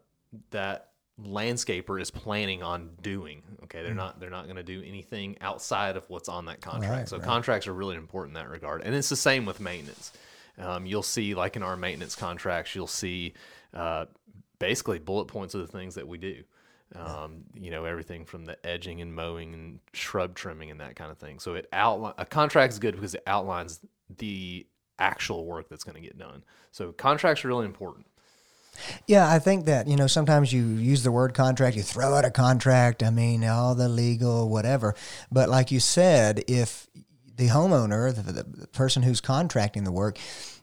[0.50, 0.90] that
[1.22, 3.42] landscaper is planning on doing.
[3.64, 3.96] Okay, they're mm.
[3.96, 6.92] not they're not going to do anything outside of what's on that contract.
[6.92, 7.26] Right, so right.
[7.26, 10.12] contracts are really important in that regard, and it's the same with maintenance.
[10.58, 13.34] Um, you'll see, like in our maintenance contracts, you'll see
[13.74, 14.06] uh,
[14.58, 16.42] basically bullet points of the things that we do.
[16.94, 21.10] Um, you know everything from the edging and mowing and shrub trimming and that kind
[21.10, 21.40] of thing.
[21.40, 23.80] So it outline a contract is good because it outlines
[24.18, 24.66] the
[24.98, 26.44] actual work that's going to get done.
[26.70, 28.06] So contracts are really important.
[29.06, 32.24] Yeah, I think that, you know, sometimes you use the word contract, you throw out
[32.24, 34.94] a contract, I mean, all the legal, whatever.
[35.30, 36.88] But like you said, if
[37.36, 40.18] the homeowner, the, the, person who's contracting the work,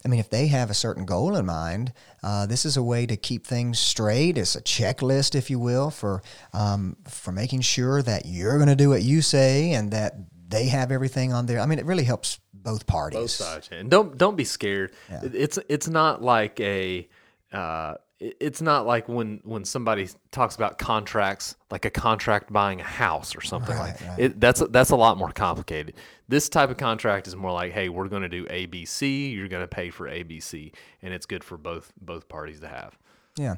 [0.05, 3.05] I mean, if they have a certain goal in mind, uh, this is a way
[3.05, 4.37] to keep things straight.
[4.37, 6.21] It's a checklist, if you will, for
[6.53, 10.15] um, for making sure that you're going to do what you say and that
[10.49, 11.59] they have everything on there.
[11.59, 13.19] I mean, it really helps both parties.
[13.19, 14.93] Both sides, and don't don't be scared.
[15.09, 17.07] It's it's not like a.
[17.53, 22.83] Uh, it's not like when when somebody talks about contracts, like a contract buying a
[22.83, 24.39] house or something like it.
[24.39, 25.95] That's that's a lot more complicated.
[26.29, 29.33] This type of contract is more like, hey, we're going to do ABC.
[29.33, 32.97] You're going to pay for ABC, and it's good for both both parties to have.
[33.37, 33.55] Yeah.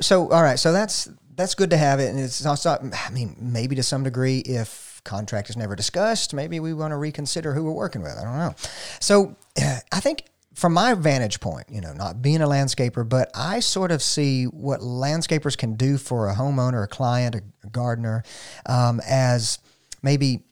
[0.00, 0.58] So all right.
[0.58, 2.70] So that's that's good to have it, and it's also.
[2.70, 6.96] I mean, maybe to some degree, if contract is never discussed, maybe we want to
[6.96, 8.16] reconsider who we're working with.
[8.18, 8.54] I don't know.
[9.00, 10.24] So uh, I think.
[10.54, 14.44] From my vantage point, you know, not being a landscaper, but I sort of see
[14.44, 18.22] what landscapers can do for a homeowner, a client, a gardener,
[18.66, 19.58] um, as
[20.02, 20.42] maybe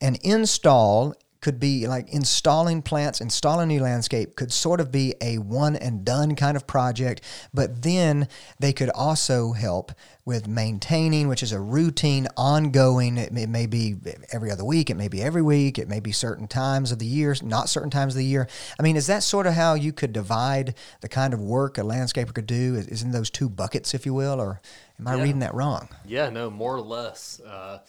[0.00, 5.36] an install could be like installing plants, installing new landscape could sort of be a
[5.36, 7.20] one and done kind of project,
[7.52, 8.26] but then
[8.58, 9.92] they could also help
[10.24, 13.18] with maintaining, which is a routine, ongoing.
[13.18, 13.94] It may, it may be
[14.32, 17.04] every other week, it may be every week, it may be certain times of the
[17.04, 18.48] year, not certain times of the year.
[18.80, 21.82] I mean, is that sort of how you could divide the kind of work a
[21.82, 22.74] landscaper could do?
[22.74, 24.62] Is, is in those two buckets, if you will, or
[24.98, 25.90] am I reading that wrong?
[26.06, 27.38] Yeah, no, more or less.
[27.40, 27.80] Uh,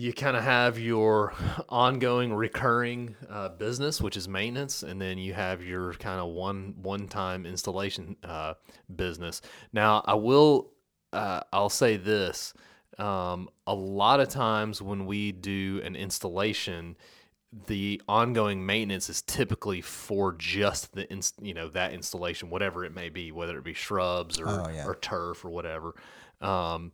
[0.00, 1.34] you kind of have your
[1.68, 6.74] ongoing, recurring uh, business, which is maintenance, and then you have your kind of one
[6.80, 8.54] one-time installation uh,
[8.96, 9.42] business.
[9.72, 10.70] Now, I will,
[11.12, 12.54] uh, I'll say this:
[12.98, 16.96] um, a lot of times when we do an installation,
[17.66, 22.94] the ongoing maintenance is typically for just the ins- you know that installation, whatever it
[22.94, 24.86] may be, whether it be shrubs or, Oh, yeah.
[24.86, 25.94] or turf or whatever.
[26.40, 26.92] Um,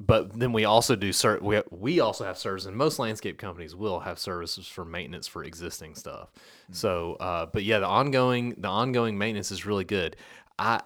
[0.00, 3.74] but then we also do cert- we we also have services, and most landscape companies
[3.74, 6.30] will have services for maintenance for existing stuff.
[6.70, 10.16] So, uh, but yeah, the ongoing the ongoing maintenance is really good.
[10.58, 10.82] I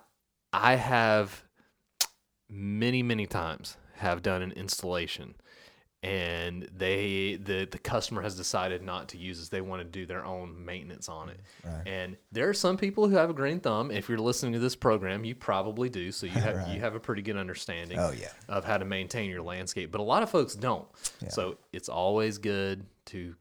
[0.52, 1.44] I have
[2.48, 5.34] many many times have done an installation
[6.02, 9.48] and they the the customer has decided not to use this.
[9.48, 11.40] They want to do their own maintenance on it.
[11.86, 13.90] And there are some people who have a green thumb.
[13.92, 16.10] If you're listening to this program you probably do.
[16.10, 18.28] So you have you have a pretty good understanding Oh, yeah.
[18.48, 19.92] of how to maintain your landscape.
[19.92, 20.88] But a lot of folks don't.
[21.28, 23.36] So it's always good to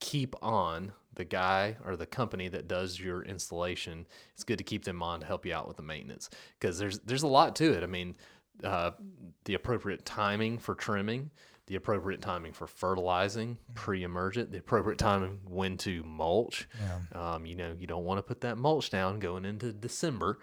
[0.00, 4.04] keep on the guy or the company that does your installation.
[4.34, 6.28] It's good to keep them on to help you out with the maintenance
[6.60, 7.82] because there's there's a lot to it.
[7.82, 8.14] I mean,
[8.62, 8.90] uh,
[9.46, 11.30] the appropriate timing for trimming,
[11.66, 16.68] the appropriate timing for fertilizing, pre-emergent, the appropriate timing when to mulch.
[17.18, 20.38] Um, you know, you don't want to put that mulch down going into December,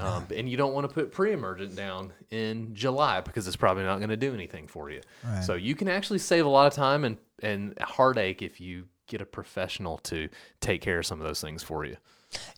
[0.00, 3.98] um, and you don't want to put pre-emergent down in July because it's probably not
[3.98, 5.00] going to do anything for you.
[5.42, 9.20] So you can actually save a lot of time and and heartache if you get
[9.20, 10.28] a professional to
[10.60, 11.96] take care of some of those things for you.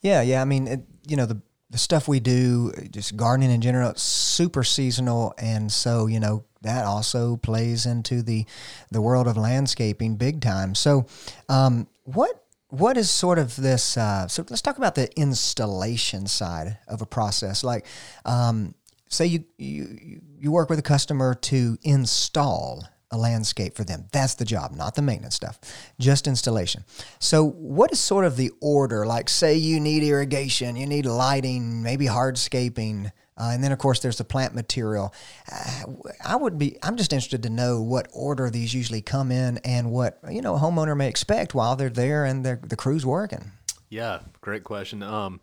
[0.00, 0.40] Yeah, yeah.
[0.40, 4.02] I mean, it, you know, the the stuff we do, just gardening in general, it's
[4.02, 8.44] super seasonal, and so you know that also plays into the
[8.90, 10.74] the world of landscaping big time.
[10.74, 11.06] So,
[11.48, 13.96] um, what what is sort of this?
[13.96, 17.62] Uh, so let's talk about the installation side of a process.
[17.62, 17.86] Like,
[18.24, 18.74] um,
[19.08, 24.06] say you you you work with a customer to install a landscape for them.
[24.12, 25.58] That's the job, not the maintenance stuff,
[25.98, 26.84] just installation.
[27.18, 29.06] So, what is sort of the order?
[29.06, 34.00] Like, say you need irrigation, you need lighting, maybe hardscaping, uh, and then of course
[34.00, 35.14] there's the plant material.
[35.50, 35.92] Uh,
[36.24, 39.90] I would be, I'm just interested to know what order these usually come in and
[39.90, 43.52] what you know a homeowner may expect while they're there and they're, the crew's working.
[43.88, 45.02] Yeah, great question.
[45.02, 45.40] Um,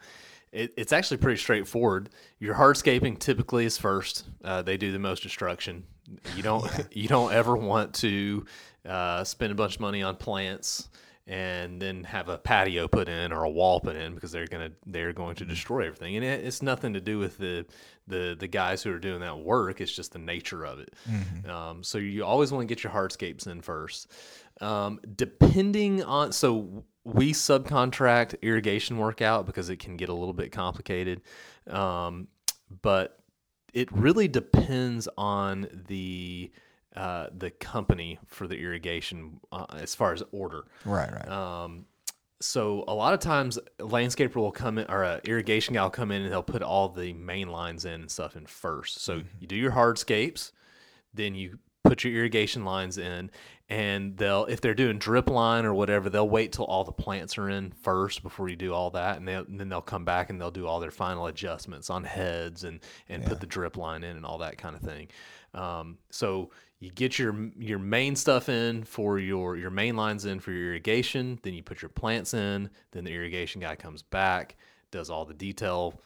[0.52, 2.10] it, it's actually pretty straightforward.
[2.40, 4.26] Your hardscaping typically is first.
[4.44, 5.86] Uh, they do the most destruction.
[6.36, 8.46] You don't you don't ever want to
[8.88, 10.90] uh, spend a bunch of money on plants
[11.26, 14.72] and then have a patio put in or a wall put in because they're gonna
[14.86, 16.16] they're going to destroy everything.
[16.16, 17.66] And it, it's nothing to do with the
[18.08, 19.80] the the guys who are doing that work.
[19.80, 20.94] It's just the nature of it.
[21.50, 24.12] Um, so you always want to get your hardscapes in first.
[24.60, 30.34] Um, depending on so we subcontract irrigation work out because it can get a little
[30.34, 31.22] bit complicated.
[31.70, 32.28] Um,
[32.82, 33.20] but
[33.74, 36.52] it really depends on the
[36.96, 40.66] uh, the company for the irrigation uh, as far as order.
[40.86, 41.28] Right, right.
[41.28, 41.86] Um,
[42.40, 45.90] so a lot of times, a landscaper will come in, or a irrigation guy will
[45.90, 49.02] come in, and they'll put all the main lines in and stuff in first.
[49.02, 50.52] So you do your hardscapes,
[51.14, 53.30] then you put your irrigation lines in,
[53.70, 57.38] and they'll if they're doing drip line or whatever, they'll wait till all the plants
[57.38, 60.40] are in first before you do all that, and, and then they'll come back and
[60.40, 62.80] they'll do all their final adjustments on heads and
[63.10, 65.08] and put the drip line in and all that kind of thing.
[65.54, 70.40] Um, so you get your your main stuff in for your your main lines in
[70.40, 74.56] for your irrigation, then you put your plants in, then the irrigation guy comes back,
[74.92, 76.02] does all the detail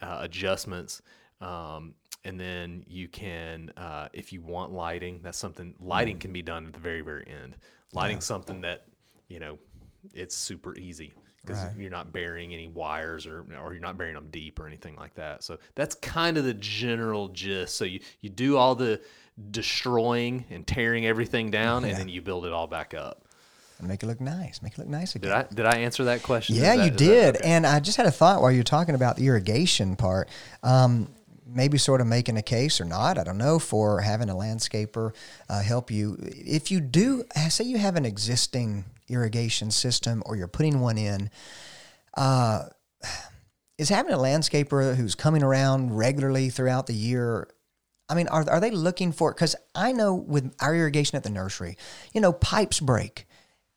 [0.00, 1.02] uh, adjustments.
[1.40, 1.94] Um,
[2.24, 6.66] and then you can, uh, if you want lighting, that's something lighting can be done
[6.66, 7.56] at the very, very end.
[7.92, 8.84] Lighting something that,
[9.28, 9.58] you know,
[10.14, 11.12] it's super easy
[11.42, 11.76] because Right.
[11.78, 15.14] you're not burying any wires or or you're not burying them deep or anything like
[15.14, 15.42] that.
[15.42, 17.76] So that's kind of the general gist.
[17.76, 19.00] So you you do all the
[19.50, 23.24] destroying and tearing everything down, and then you build it all back up.
[23.78, 24.60] And make it look nice.
[24.62, 25.30] Make it look nice again.
[25.30, 26.56] Did I did I answer that question?
[26.56, 27.36] Yeah, that- you is that- did.
[27.36, 27.48] okay.
[27.48, 30.28] And I just had a thought while you were talking about the irrigation part.
[30.62, 31.08] Um,
[31.52, 35.12] maybe sort of making a case or not, I don't know, for having a landscaper
[35.48, 36.16] uh, help you.
[36.20, 41.30] If you do, say you have an existing irrigation system or you're putting one in,
[42.16, 42.64] uh,
[43.78, 47.48] is having a landscaper who's coming around regularly throughout the year
[48.10, 49.32] I mean, are, are they looking for?
[49.32, 51.78] Because I know with our irrigation at the nursery,
[52.12, 53.26] you know, pipes break,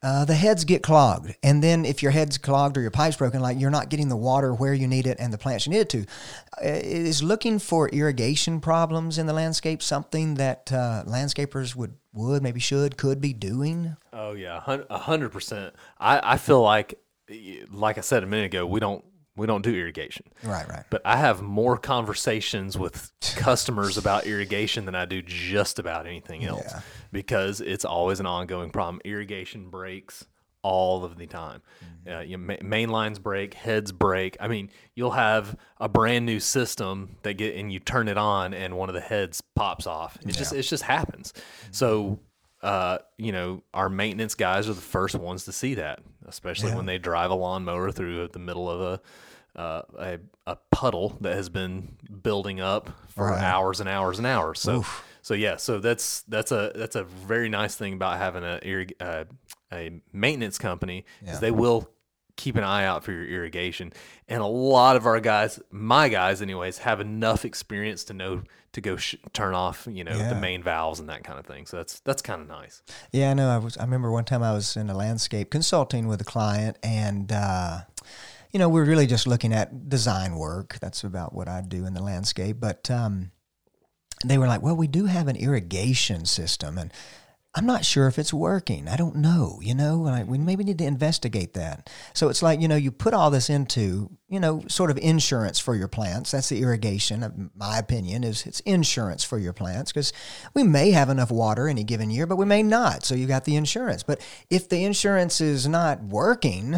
[0.03, 3.41] uh, the heads get clogged, and then if your head's clogged or your pipe's broken,
[3.41, 5.79] like you're not getting the water where you need it and the plants you need
[5.79, 11.75] it to, uh, is looking for irrigation problems in the landscape something that uh, landscapers
[11.75, 13.95] would would maybe should could be doing?
[14.11, 15.73] Oh yeah, hun- a hundred percent.
[15.97, 16.99] I I feel like,
[17.71, 19.03] like I said a minute ago, we don't
[19.35, 20.25] we don't do irrigation.
[20.43, 20.83] Right, right.
[20.89, 26.45] But I have more conversations with customers about irrigation than I do just about anything
[26.45, 26.81] else Yeah.
[27.11, 29.01] because it's always an ongoing problem.
[29.05, 30.25] Irrigation breaks
[30.61, 31.61] all of the time.
[32.05, 32.13] Mm-hmm.
[32.13, 34.37] Uh, you ma- main lines break, heads break.
[34.39, 38.53] I mean, you'll have a brand new system that get and you turn it on
[38.53, 40.17] and one of the heads pops off.
[40.25, 41.33] It just it just happens.
[41.71, 42.19] So
[42.61, 46.85] uh, you know, our maintenance guys are the first ones to see that, especially when
[46.85, 49.01] they drive a lawnmower through the middle of a
[49.55, 53.43] uh, a, a puddle that has been building up for Right.
[53.43, 54.59] hours and hours and hours.
[54.59, 54.83] So,
[55.21, 59.25] so yeah, so that's that's a that's a very nice thing about having a uh,
[59.71, 61.87] a maintenance company is they will
[62.35, 63.93] keep an eye out for your irrigation.
[64.27, 68.81] And a lot of our guys, my guys, anyways, have enough experience to know to
[68.81, 70.29] go sh- turn off, you know, Yeah.
[70.33, 71.67] the main valves and that kind of thing.
[71.67, 72.81] So that's that's kind of nice.
[73.11, 73.49] Yeah, I know.
[73.49, 73.77] I was.
[73.77, 77.81] I remember one time I was in a landscape consulting with a client, and uh,
[78.51, 80.77] you know, we're really just looking at design work.
[80.81, 82.57] That's about what I do in the landscape.
[82.59, 83.29] But um,
[84.25, 86.91] they were like, "Well, we do have an irrigation system, and
[87.55, 88.87] I'm not sure if it's working.
[88.87, 89.59] I don't know.
[89.61, 92.91] You know, like we maybe need to investigate that." So it's like you know, you
[92.91, 96.31] put all this into you know, sort of insurance for your plants.
[96.31, 97.51] That's the irrigation.
[97.55, 100.11] My opinion is it's insurance for your plants because
[100.55, 103.03] we may have enough water any given year, but we may not.
[103.03, 104.01] So you got the insurance.
[104.01, 106.77] But if the insurance is not working,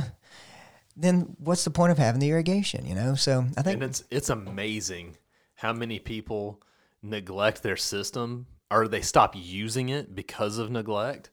[0.97, 2.85] then what's the point of having the irrigation?
[2.85, 3.15] You know.
[3.15, 5.15] So I think And it's it's amazing
[5.53, 6.61] how many people
[7.01, 11.29] neglect their system or they stop using it because of neglect.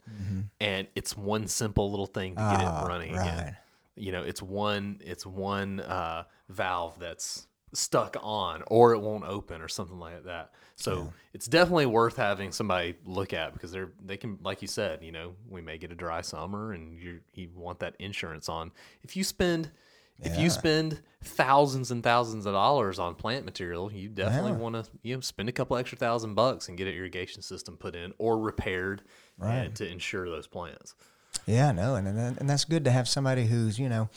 [0.60, 2.68] And it's one simple little thing to get Mm-hmm.
[2.68, 3.22] Ah, it running right.
[3.22, 3.56] again.
[3.96, 9.62] You know, it's one it's one uh, valve that's stuck on or it won't open
[9.62, 10.52] or something like that.
[10.76, 15.02] So it's definitely worth having somebody look at because they're they can like you said,
[15.02, 18.72] you know, we may get a dry summer and you you want that insurance on.
[19.02, 19.70] If you spend
[20.20, 24.90] if you spend thousands and thousands of dollars on plant material, you definitely want to
[25.02, 28.12] you know spend a couple extra thousand bucks and get an irrigation system put in
[28.18, 29.02] or repaired
[29.40, 30.94] and to ensure those plants.
[31.46, 34.08] Yeah, no, and, and and that's good to have somebody who's you know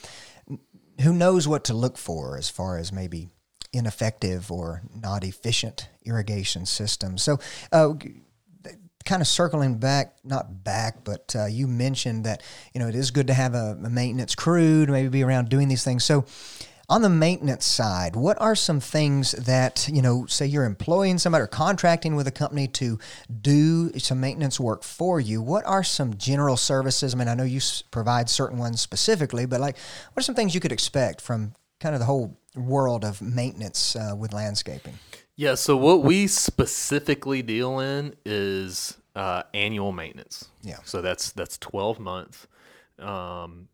[1.02, 3.30] who knows what to look for as far as maybe
[3.74, 7.22] ineffective or not efficient irrigation systems.
[7.22, 7.40] So,
[7.72, 7.94] uh,
[9.06, 12.44] kind of circling back, not back, but uh, you mentioned that
[12.74, 15.50] you know it is good to have a, a maintenance crew to maybe be around
[15.50, 16.04] doing these things.
[16.04, 16.26] So.
[16.88, 21.42] On the maintenance side, what are some things that, you know, say you're employing somebody
[21.42, 23.00] or contracting with a company to
[23.42, 25.42] do some maintenance work for you?
[25.42, 27.16] What are some general services?
[27.16, 29.78] I mean, I know you provide certain ones specifically, but like,
[30.14, 33.96] what are some things you could expect from kind of the whole world of maintenance
[33.96, 35.00] uh, with landscaping?
[35.36, 40.50] Yeah, so what we specifically deal in is uh, annual maintenance.
[40.62, 40.78] Yeah.
[40.86, 42.48] So that's that's twelve months.
[43.00, 43.68] Um,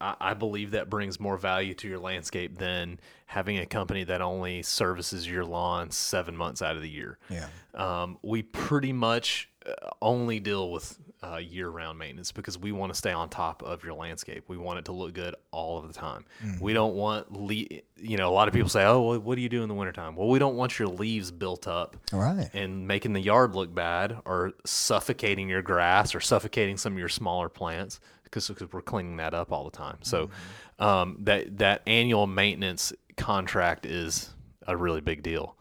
[0.00, 4.22] I, I believe that brings more value to your landscape than having a company that
[4.22, 7.18] only services your lawn seven months out of the year.
[7.28, 7.48] Yeah.
[7.74, 12.96] Um, we pretty much uh, only deal with uh, year-round maintenance because we want to
[12.98, 14.44] stay on top of your landscape.
[14.46, 16.24] We want it to look good all of the time.
[16.60, 17.54] We don't want le-
[18.00, 19.74] you know a lot of people say, "Oh, well, what do you do in the
[19.74, 22.48] wintertime?" Well, we don't want your leaves built up Right.
[22.54, 27.08] and making the yard look bad or suffocating your grass or suffocating some of your
[27.08, 29.98] smaller plants because we're cleaning that up all the time.
[30.02, 30.30] So
[30.78, 34.30] um, that that annual maintenance contract is
[34.66, 35.56] a really big deal.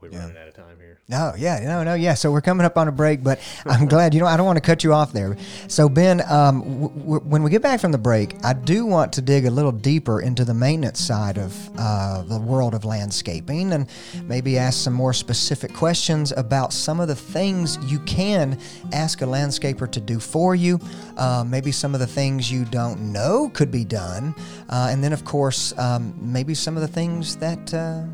[0.00, 1.00] We're running out of time here.
[1.08, 2.14] No, yeah, no, no, yeah.
[2.14, 4.14] So we're coming up on a break, but I'm glad.
[4.14, 5.36] You know, I don't want to cut you off there.
[5.66, 9.12] So Ben, um, w- w- when we get back from the break, I do want
[9.14, 13.72] to dig a little deeper into the maintenance side of uh, the world of landscaping,
[13.72, 13.88] and
[14.22, 18.56] maybe ask some more specific questions about some of the things you can
[18.92, 20.78] ask a landscaper to do for you.
[21.16, 24.32] Uh, maybe some of the things you don't know could be done,
[24.68, 27.74] uh, and then of course, um, maybe some of the things that.
[27.74, 28.04] Uh,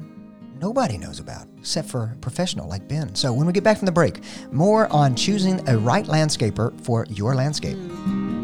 [0.61, 3.15] nobody knows about except for professional like Ben.
[3.15, 4.21] So when we get back from the break,
[4.53, 7.79] more on choosing a right landscaper for your landscape.
[7.79, 8.44] Hmm.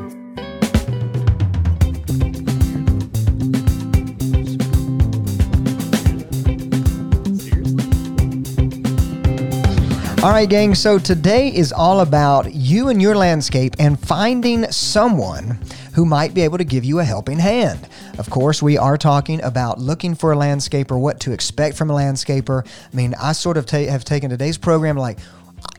[10.23, 10.75] All right, gang.
[10.75, 15.57] So today is all about you and your landscape and finding someone
[15.95, 17.89] who might be able to give you a helping hand.
[18.19, 21.95] Of course, we are talking about looking for a landscaper, what to expect from a
[21.95, 22.67] landscaper.
[22.67, 25.17] I mean, I sort of ta- have taken today's program like,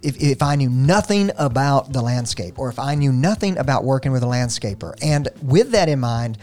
[0.03, 4.11] if, if I knew nothing about the landscape or if I knew nothing about working
[4.11, 4.97] with a landscaper.
[5.01, 6.37] And with that in mind,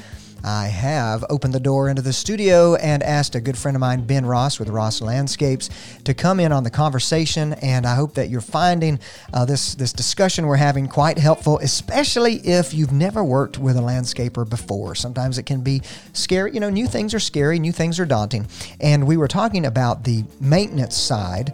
[0.44, 4.06] I have opened the door into the studio and asked a good friend of mine,
[4.06, 5.70] Ben Ross with Ross Landscapes,
[6.04, 7.54] to come in on the conversation.
[7.54, 9.00] And I hope that you're finding
[9.34, 13.82] uh, this this discussion we're having quite helpful, especially if you've never worked with a
[13.82, 14.96] landscaper before.
[14.96, 15.82] Sometimes it can be
[16.14, 16.54] scary.
[16.54, 18.48] You know, new things are scary, new things are daunting.
[18.80, 21.54] And we were talking about the maintenance side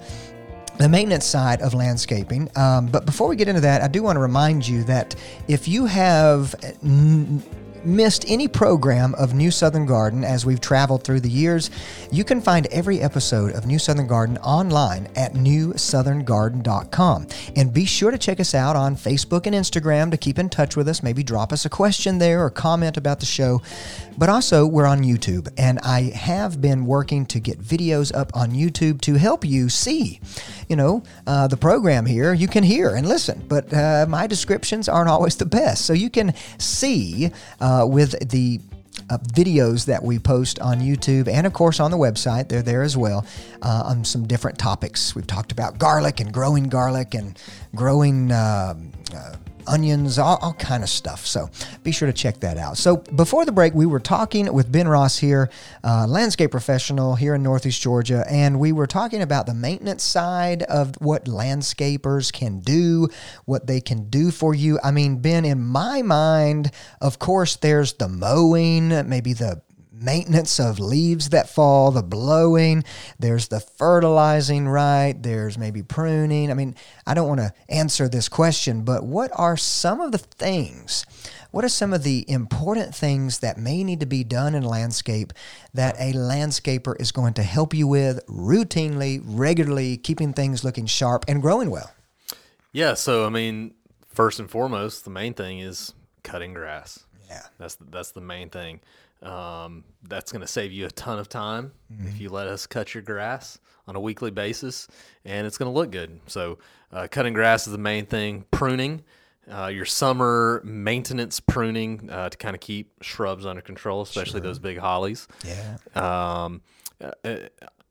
[0.77, 2.49] the maintenance side of landscaping.
[2.57, 5.15] Um, but before we get into that, I do want to remind you that
[5.47, 7.41] if you have n-
[7.85, 11.69] missed any program of New Southern Garden as we've traveled through the years,
[12.11, 17.27] you can find every episode of New Southern Garden online at newsoutherngarden.com.
[17.55, 20.75] And be sure to check us out on Facebook and Instagram to keep in touch
[20.75, 21.03] with us.
[21.03, 23.61] Maybe drop us a question there or comment about the show.
[24.17, 28.51] But also, we're on YouTube, and I have been working to get videos up on
[28.51, 30.21] YouTube to help you see,
[30.69, 32.33] you know, uh, the program here.
[32.33, 35.85] You can hear and listen, but uh, my descriptions aren't always the best.
[35.85, 37.29] So you can see
[37.59, 38.61] uh, with the
[39.09, 42.47] uh, videos that we post on YouTube and, of course, on the website.
[42.47, 43.25] They're there as well
[43.61, 45.15] uh, on some different topics.
[45.15, 47.37] We've talked about garlic and growing garlic and
[47.75, 48.31] growing.
[48.31, 49.35] um uh,
[49.67, 51.25] onions, all, all kind of stuff.
[51.25, 51.49] So
[51.83, 52.77] be sure to check that out.
[52.77, 55.49] So before the break, we were talking with Ben Ross here,
[55.83, 60.63] uh, landscape professional here in Northeast Georgia, and we were talking about the maintenance side
[60.63, 63.07] of what landscapers can do,
[63.45, 64.79] what they can do for you.
[64.83, 69.61] I mean, Ben, in my mind, of course, there's the mowing, maybe the
[70.01, 72.83] maintenance of leaves that fall, the blowing,
[73.19, 75.13] there's the fertilizing, right?
[75.13, 76.51] There's maybe pruning.
[76.51, 76.75] I mean,
[77.05, 81.05] I don't want to answer this question, but what are some of the things?
[81.51, 85.31] What are some of the important things that may need to be done in landscape
[85.73, 91.23] that a landscaper is going to help you with routinely, regularly, keeping things looking sharp
[91.29, 91.91] and growing well?
[92.73, 93.73] Yeah, so I mean,
[94.09, 95.93] first and foremost, the main thing is
[96.23, 97.05] cutting grass.
[97.29, 97.43] Yeah.
[97.57, 98.81] That's that's the main thing.
[99.21, 102.93] Um, that's going to save you a ton of time if you let us cut
[102.93, 104.87] your grass on a weekly basis,
[105.23, 106.19] and it's going to look good.
[106.27, 106.59] So,
[106.91, 108.45] uh, cutting grass is the main thing.
[108.51, 109.03] Pruning,
[109.51, 114.59] uh, your summer maintenance pruning uh, to kind of keep shrubs under control, especially those
[114.59, 115.27] big hollies.
[115.43, 115.77] Yeah.
[115.95, 116.61] Um,
[117.01, 117.37] uh, uh,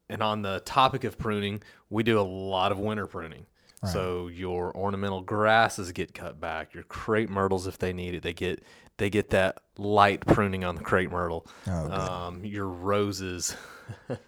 [0.09, 3.47] and on the topic of pruning, we do a lot of winter pruning.
[3.93, 6.72] So your ornamental grasses get cut back.
[6.72, 8.62] Your crepe myrtles, if they need it, they get
[8.97, 11.47] they get that light pruning on the crepe myrtle.
[11.67, 13.57] Oh, um, your roses,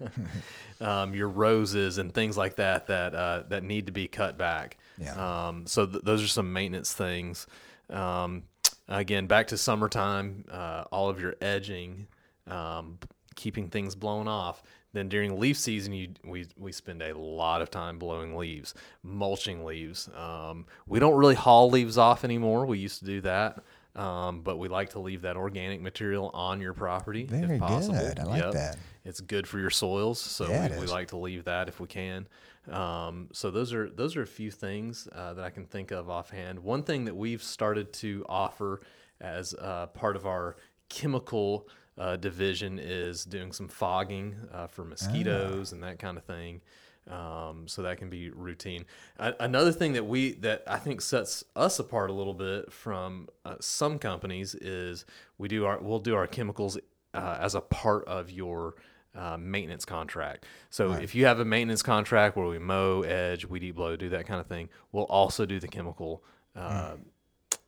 [0.80, 4.78] um, your roses, and things like that that uh, that need to be cut back.
[4.98, 5.48] Yeah.
[5.48, 7.46] Um, so th- those are some maintenance things.
[7.90, 8.44] Um,
[8.88, 12.08] again, back to summertime, uh, all of your edging,
[12.46, 12.98] um,
[13.34, 14.62] keeping things blown off.
[14.92, 19.64] Then during leaf season, you we we spend a lot of time blowing leaves, mulching
[19.64, 20.08] leaves.
[20.16, 22.64] Um, we don't really haul leaves off anymore.
[22.64, 23.62] We used to do that.
[23.96, 27.98] Um, but we like to leave that organic material on your property Very if possible.
[27.98, 28.18] good.
[28.18, 28.76] I like that.
[29.04, 31.86] It's good for your soils, so Yeah, we, we like to leave that if we
[31.86, 32.28] can.
[32.70, 36.10] Um, so those are those are a few things uh, that I can think of
[36.10, 36.58] offhand.
[36.58, 38.80] One thing that we've started to offer
[39.20, 40.56] as uh, part of our
[40.88, 46.60] chemical uh, division is doing some fogging uh, for mosquitoes and that kind of thing.
[47.08, 48.84] Um, so that can be routine.
[49.18, 53.28] A- another thing that we that I think sets us apart a little bit from
[53.44, 55.04] uh, some companies is
[55.38, 56.76] we do our we'll do our chemicals
[57.14, 58.74] uh, as a part of your
[59.14, 60.46] uh, maintenance contract.
[60.68, 64.08] So if you have a maintenance contract where we mow, edge, weed eat, blow, do
[64.10, 66.24] that kind of thing, we'll also do the chemical
[66.56, 66.96] uh,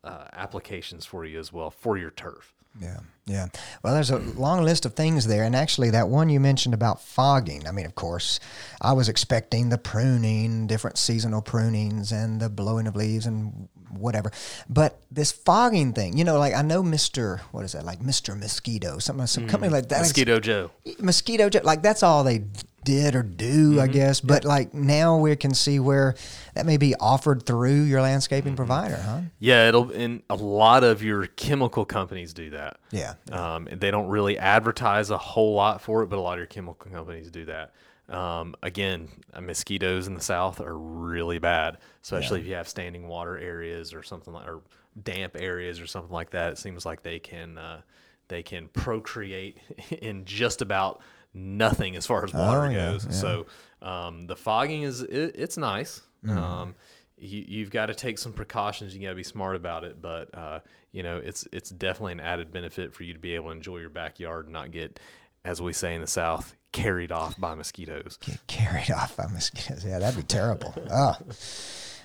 [0.05, 2.55] applications for you as well for your turf.
[2.81, 3.47] Yeah, yeah.
[3.83, 7.01] Well, there's a long list of things there, and actually, that one you mentioned about
[7.01, 7.67] fogging.
[7.67, 8.41] I mean, of course,
[8.81, 14.31] I was expecting the pruning, different seasonal prunings, and the blowing of leaves and whatever.
[14.69, 17.85] But this fogging thing, you know, like I know Mister, what is that?
[17.85, 19.99] Like Mister Mosquito, something, some company like that.
[19.99, 20.03] Mm.
[20.03, 20.71] Mosquito Joe.
[21.01, 21.61] mosquito Joe.
[21.65, 22.45] like that's all they
[22.93, 23.81] did or do Mm-hmm.
[23.81, 26.15] i guess but like now we can see where
[26.55, 28.57] that may be offered through your landscaping Mm-hmm.
[28.65, 32.79] provider huh Yeah, it'll and a lot of your chemical companies do that.
[32.91, 36.39] yeah Um, they don't really advertise a whole lot for it, but a lot of
[36.39, 37.73] your chemical companies do that.
[38.09, 43.07] Um, again, uh, mosquitoes in the south are really bad, especially if you have standing
[43.07, 44.63] water areas or something like, or
[45.03, 46.53] damp areas or something like that.
[46.53, 47.83] It seems like they can uh,
[48.29, 49.59] they can procreate
[50.01, 51.03] in just about
[51.35, 53.05] nothing as far as water Oh, yeah, goes.
[53.07, 53.13] yeah.
[53.13, 53.47] So
[53.83, 56.01] um, the fogging is it, it's nice.
[56.25, 56.39] Mm-hmm.
[56.39, 56.75] Um,
[57.17, 58.95] you, you've got to take some precautions.
[58.95, 60.61] You got to be smart about it, but uh,
[60.93, 63.79] you know it's it's definitely an added benefit for you to be able to enjoy
[63.79, 64.99] your backyard and not get,
[65.45, 68.19] as we say in the South, carried off by mosquitoes.
[68.21, 71.15] get carried off by mosquitoes yeah that'd be terrible oh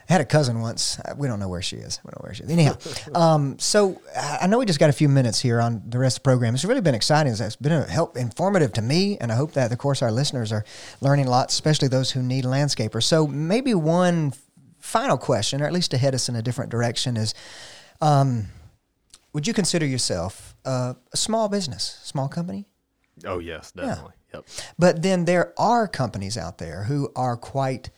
[0.10, 1.00] I had a cousin once.
[1.00, 2.00] Uh, We don't know where she is.
[2.04, 2.50] We don't know where she is.
[2.50, 2.78] Anyhow,
[3.16, 4.02] um, so
[4.42, 6.54] I know we just got a few minutes here on the rest of the program.
[6.56, 7.34] It's really been exciting.
[7.34, 10.52] It's been a help informative to me, and I hope that, of course, our listeners
[10.52, 10.66] are
[11.02, 13.04] learning a lot, especially those who need landscapers.
[13.04, 14.34] So maybe one
[14.80, 17.34] final question, or at least to head us in a different direction, is:
[18.02, 18.48] um,
[19.34, 22.66] Would you consider yourself uh, a small business, small company?
[23.26, 24.14] Oh yes, definitely.
[24.34, 24.46] Yep.
[24.80, 27.92] But then there are companies out there who are quite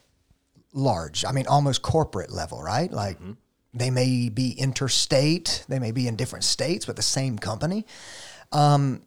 [0.76, 1.26] large.
[1.26, 2.92] I mean, almost corporate level, right?
[2.92, 3.18] Like
[3.74, 7.86] they may be interstate, they may be in different states with the same company.
[8.52, 9.02] Um,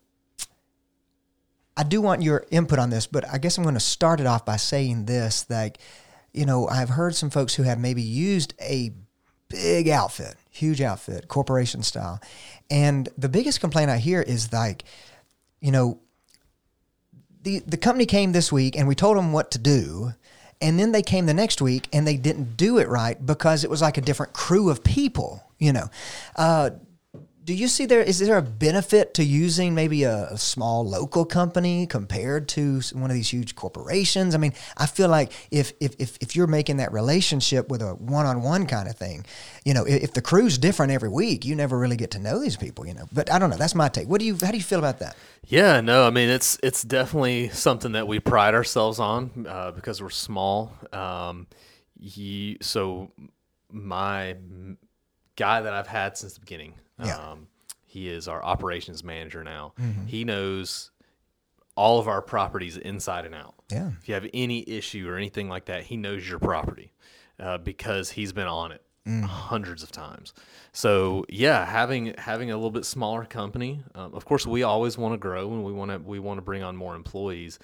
[1.77, 4.27] I do want your input on this, but I guess I'm going to start it
[4.27, 5.79] off by saying this: like,
[6.33, 8.93] you know, I've heard some folks who have maybe used a
[9.49, 12.21] big outfit, huge outfit, corporation style,
[12.71, 14.85] and the biggest complaint I hear is like,
[15.61, 16.01] you know,
[17.43, 20.15] the the company came this week and we told them what to do
[20.61, 23.71] and then they came the next week and they didn't do it right because it
[23.71, 25.89] was like a different crew of people you know.
[26.37, 26.71] Uh,
[27.49, 31.25] do you see there is there a benefit to using maybe a, a small local
[31.25, 34.35] company compared to one of these huge corporations?
[34.35, 37.95] I mean i feel like if if if, if you're making that relationship with a
[37.95, 39.25] one-on-one kind of thing
[39.65, 42.39] you know if, if the crew's different every week you never really get to know
[42.39, 43.07] these people you know.
[43.15, 44.09] But i don't know that's my take.
[44.09, 45.17] What do you how do you feel about that?
[45.47, 50.03] Yeah, no, I mean it's it's definitely something that we pride ourselves on uh, because
[50.03, 50.75] we're small.
[50.93, 51.47] Um,
[52.61, 53.11] so
[53.73, 54.37] my
[55.37, 57.17] guy that I've had since the beginning, Yeah.
[57.17, 57.49] um,
[57.87, 59.73] he is our operations manager now.
[60.07, 60.91] He knows
[61.75, 63.55] all of our properties inside and out.
[63.71, 63.91] Yeah.
[64.01, 66.93] If you have any issue or anything like that, he knows your property
[67.39, 68.83] uh, because he's been on it
[69.27, 70.35] hundreds of times.
[70.73, 73.83] So yeah, having having a little bit smaller company.
[73.95, 76.43] Um, of course, we always want to grow and we want to we want to
[76.43, 77.59] bring on more employees.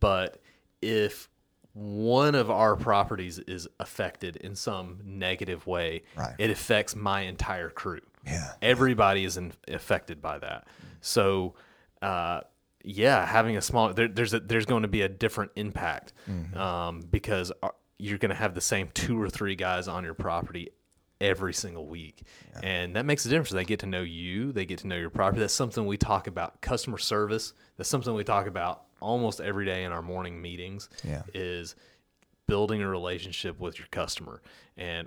[0.00, 0.40] But
[0.82, 1.28] if
[1.72, 6.34] one of our properties is affected in some negative way, Right.
[6.38, 8.00] it affects my entire crew.
[8.28, 8.52] Yeah.
[8.62, 10.68] Everybody is in, affected by that.
[11.00, 11.54] So,
[12.02, 12.40] uh,
[12.84, 16.12] yeah, having a small there, there's a, there's going to be a different impact
[16.54, 17.68] um, because uh,
[17.98, 20.70] you're going to have the same two or three guys on your property
[21.20, 22.22] every single week,
[22.62, 23.50] and that makes a difference.
[23.50, 25.40] They get to know you, they get to know your property.
[25.40, 26.60] That's something we talk about.
[26.60, 27.52] Customer service.
[27.76, 30.88] That's something we talk about almost every day in our morning meetings.
[31.02, 31.22] Yeah.
[31.34, 31.74] Is
[32.46, 34.42] building a relationship with your customer.
[34.76, 35.06] And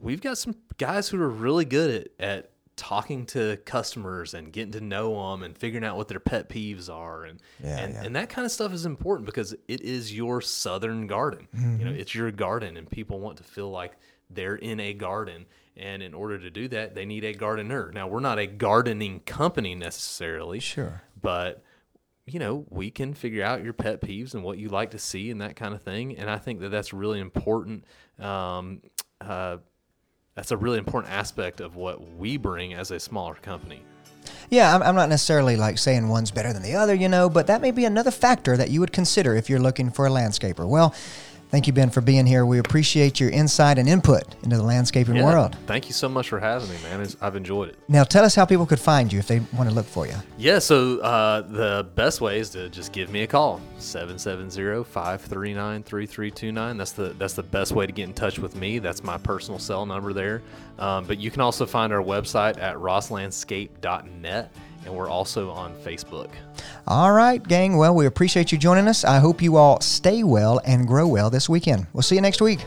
[0.00, 4.72] we've got some guys who are really good at, at talking to customers and getting
[4.72, 8.02] to know them and figuring out what their pet peeves are and Yeah, and, yeah.
[8.04, 11.84] and that kind of stuff is important because it is your southern garden you Mm-hmm.
[11.84, 13.92] know it's your garden and people want to feel like
[14.28, 18.06] they're in a garden and in order to do that they need a gardener now
[18.08, 21.00] we're not a gardening company necessarily Sure.
[21.22, 21.62] but
[22.26, 25.30] you know we can figure out your pet peeves and what you like to see
[25.30, 27.84] and that kind of thing and i think that that's really important
[28.18, 28.82] um,
[29.22, 29.56] uh,
[30.36, 33.80] that's a really important aspect of what we bring as a smaller company
[34.50, 37.48] Yeah, I'm, I'm not necessarily like saying one's better than the other, you know, but
[37.48, 40.68] that may be another factor that you would consider if you're looking for a landscaper.
[40.68, 40.94] Well,
[41.50, 42.44] thank you, Ben, for being here.
[42.46, 45.56] We appreciate your insight and input into the landscaping Yeah, world.
[45.66, 48.34] thank you so much for having me man It's- i've enjoyed it Now, tell us
[48.34, 50.14] how people could find you if they want to look for you.
[50.38, 56.78] Yeah, so uh, the best way is to just give me a call 770-539-3329.
[56.78, 58.78] That's the that's the best way to get in touch with me.
[58.78, 60.42] That's my personal cell number there.
[60.78, 64.52] Um, but you can also find our website at rosslandscape.net
[64.86, 66.30] and we're also on Facebook.
[66.86, 67.76] All right, gang.
[67.76, 69.04] Well, we appreciate you joining us.
[69.04, 71.86] I hope you all stay well and grow well this weekend.
[71.92, 72.60] We'll see you next week.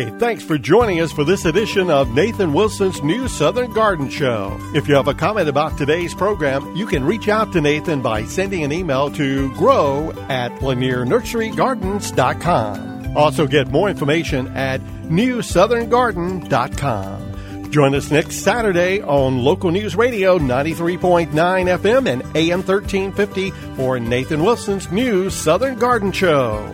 [0.00, 4.56] Hey, thanks for joining us for this edition of Nathan Wilson's New Southern Garden Show.
[4.72, 8.24] If you have a comment about today's program, you can reach out to Nathan by
[8.24, 13.16] sending an email to grow at lanierNurseryGardens.com.
[13.16, 14.80] Also get more information at
[15.10, 17.70] newsoutherngarden.com.
[17.70, 24.42] Join us next Saturday on Local News Radio 93.9 FM and AM 1350 for Nathan
[24.42, 26.66] Wilson's New Southern Garden Show.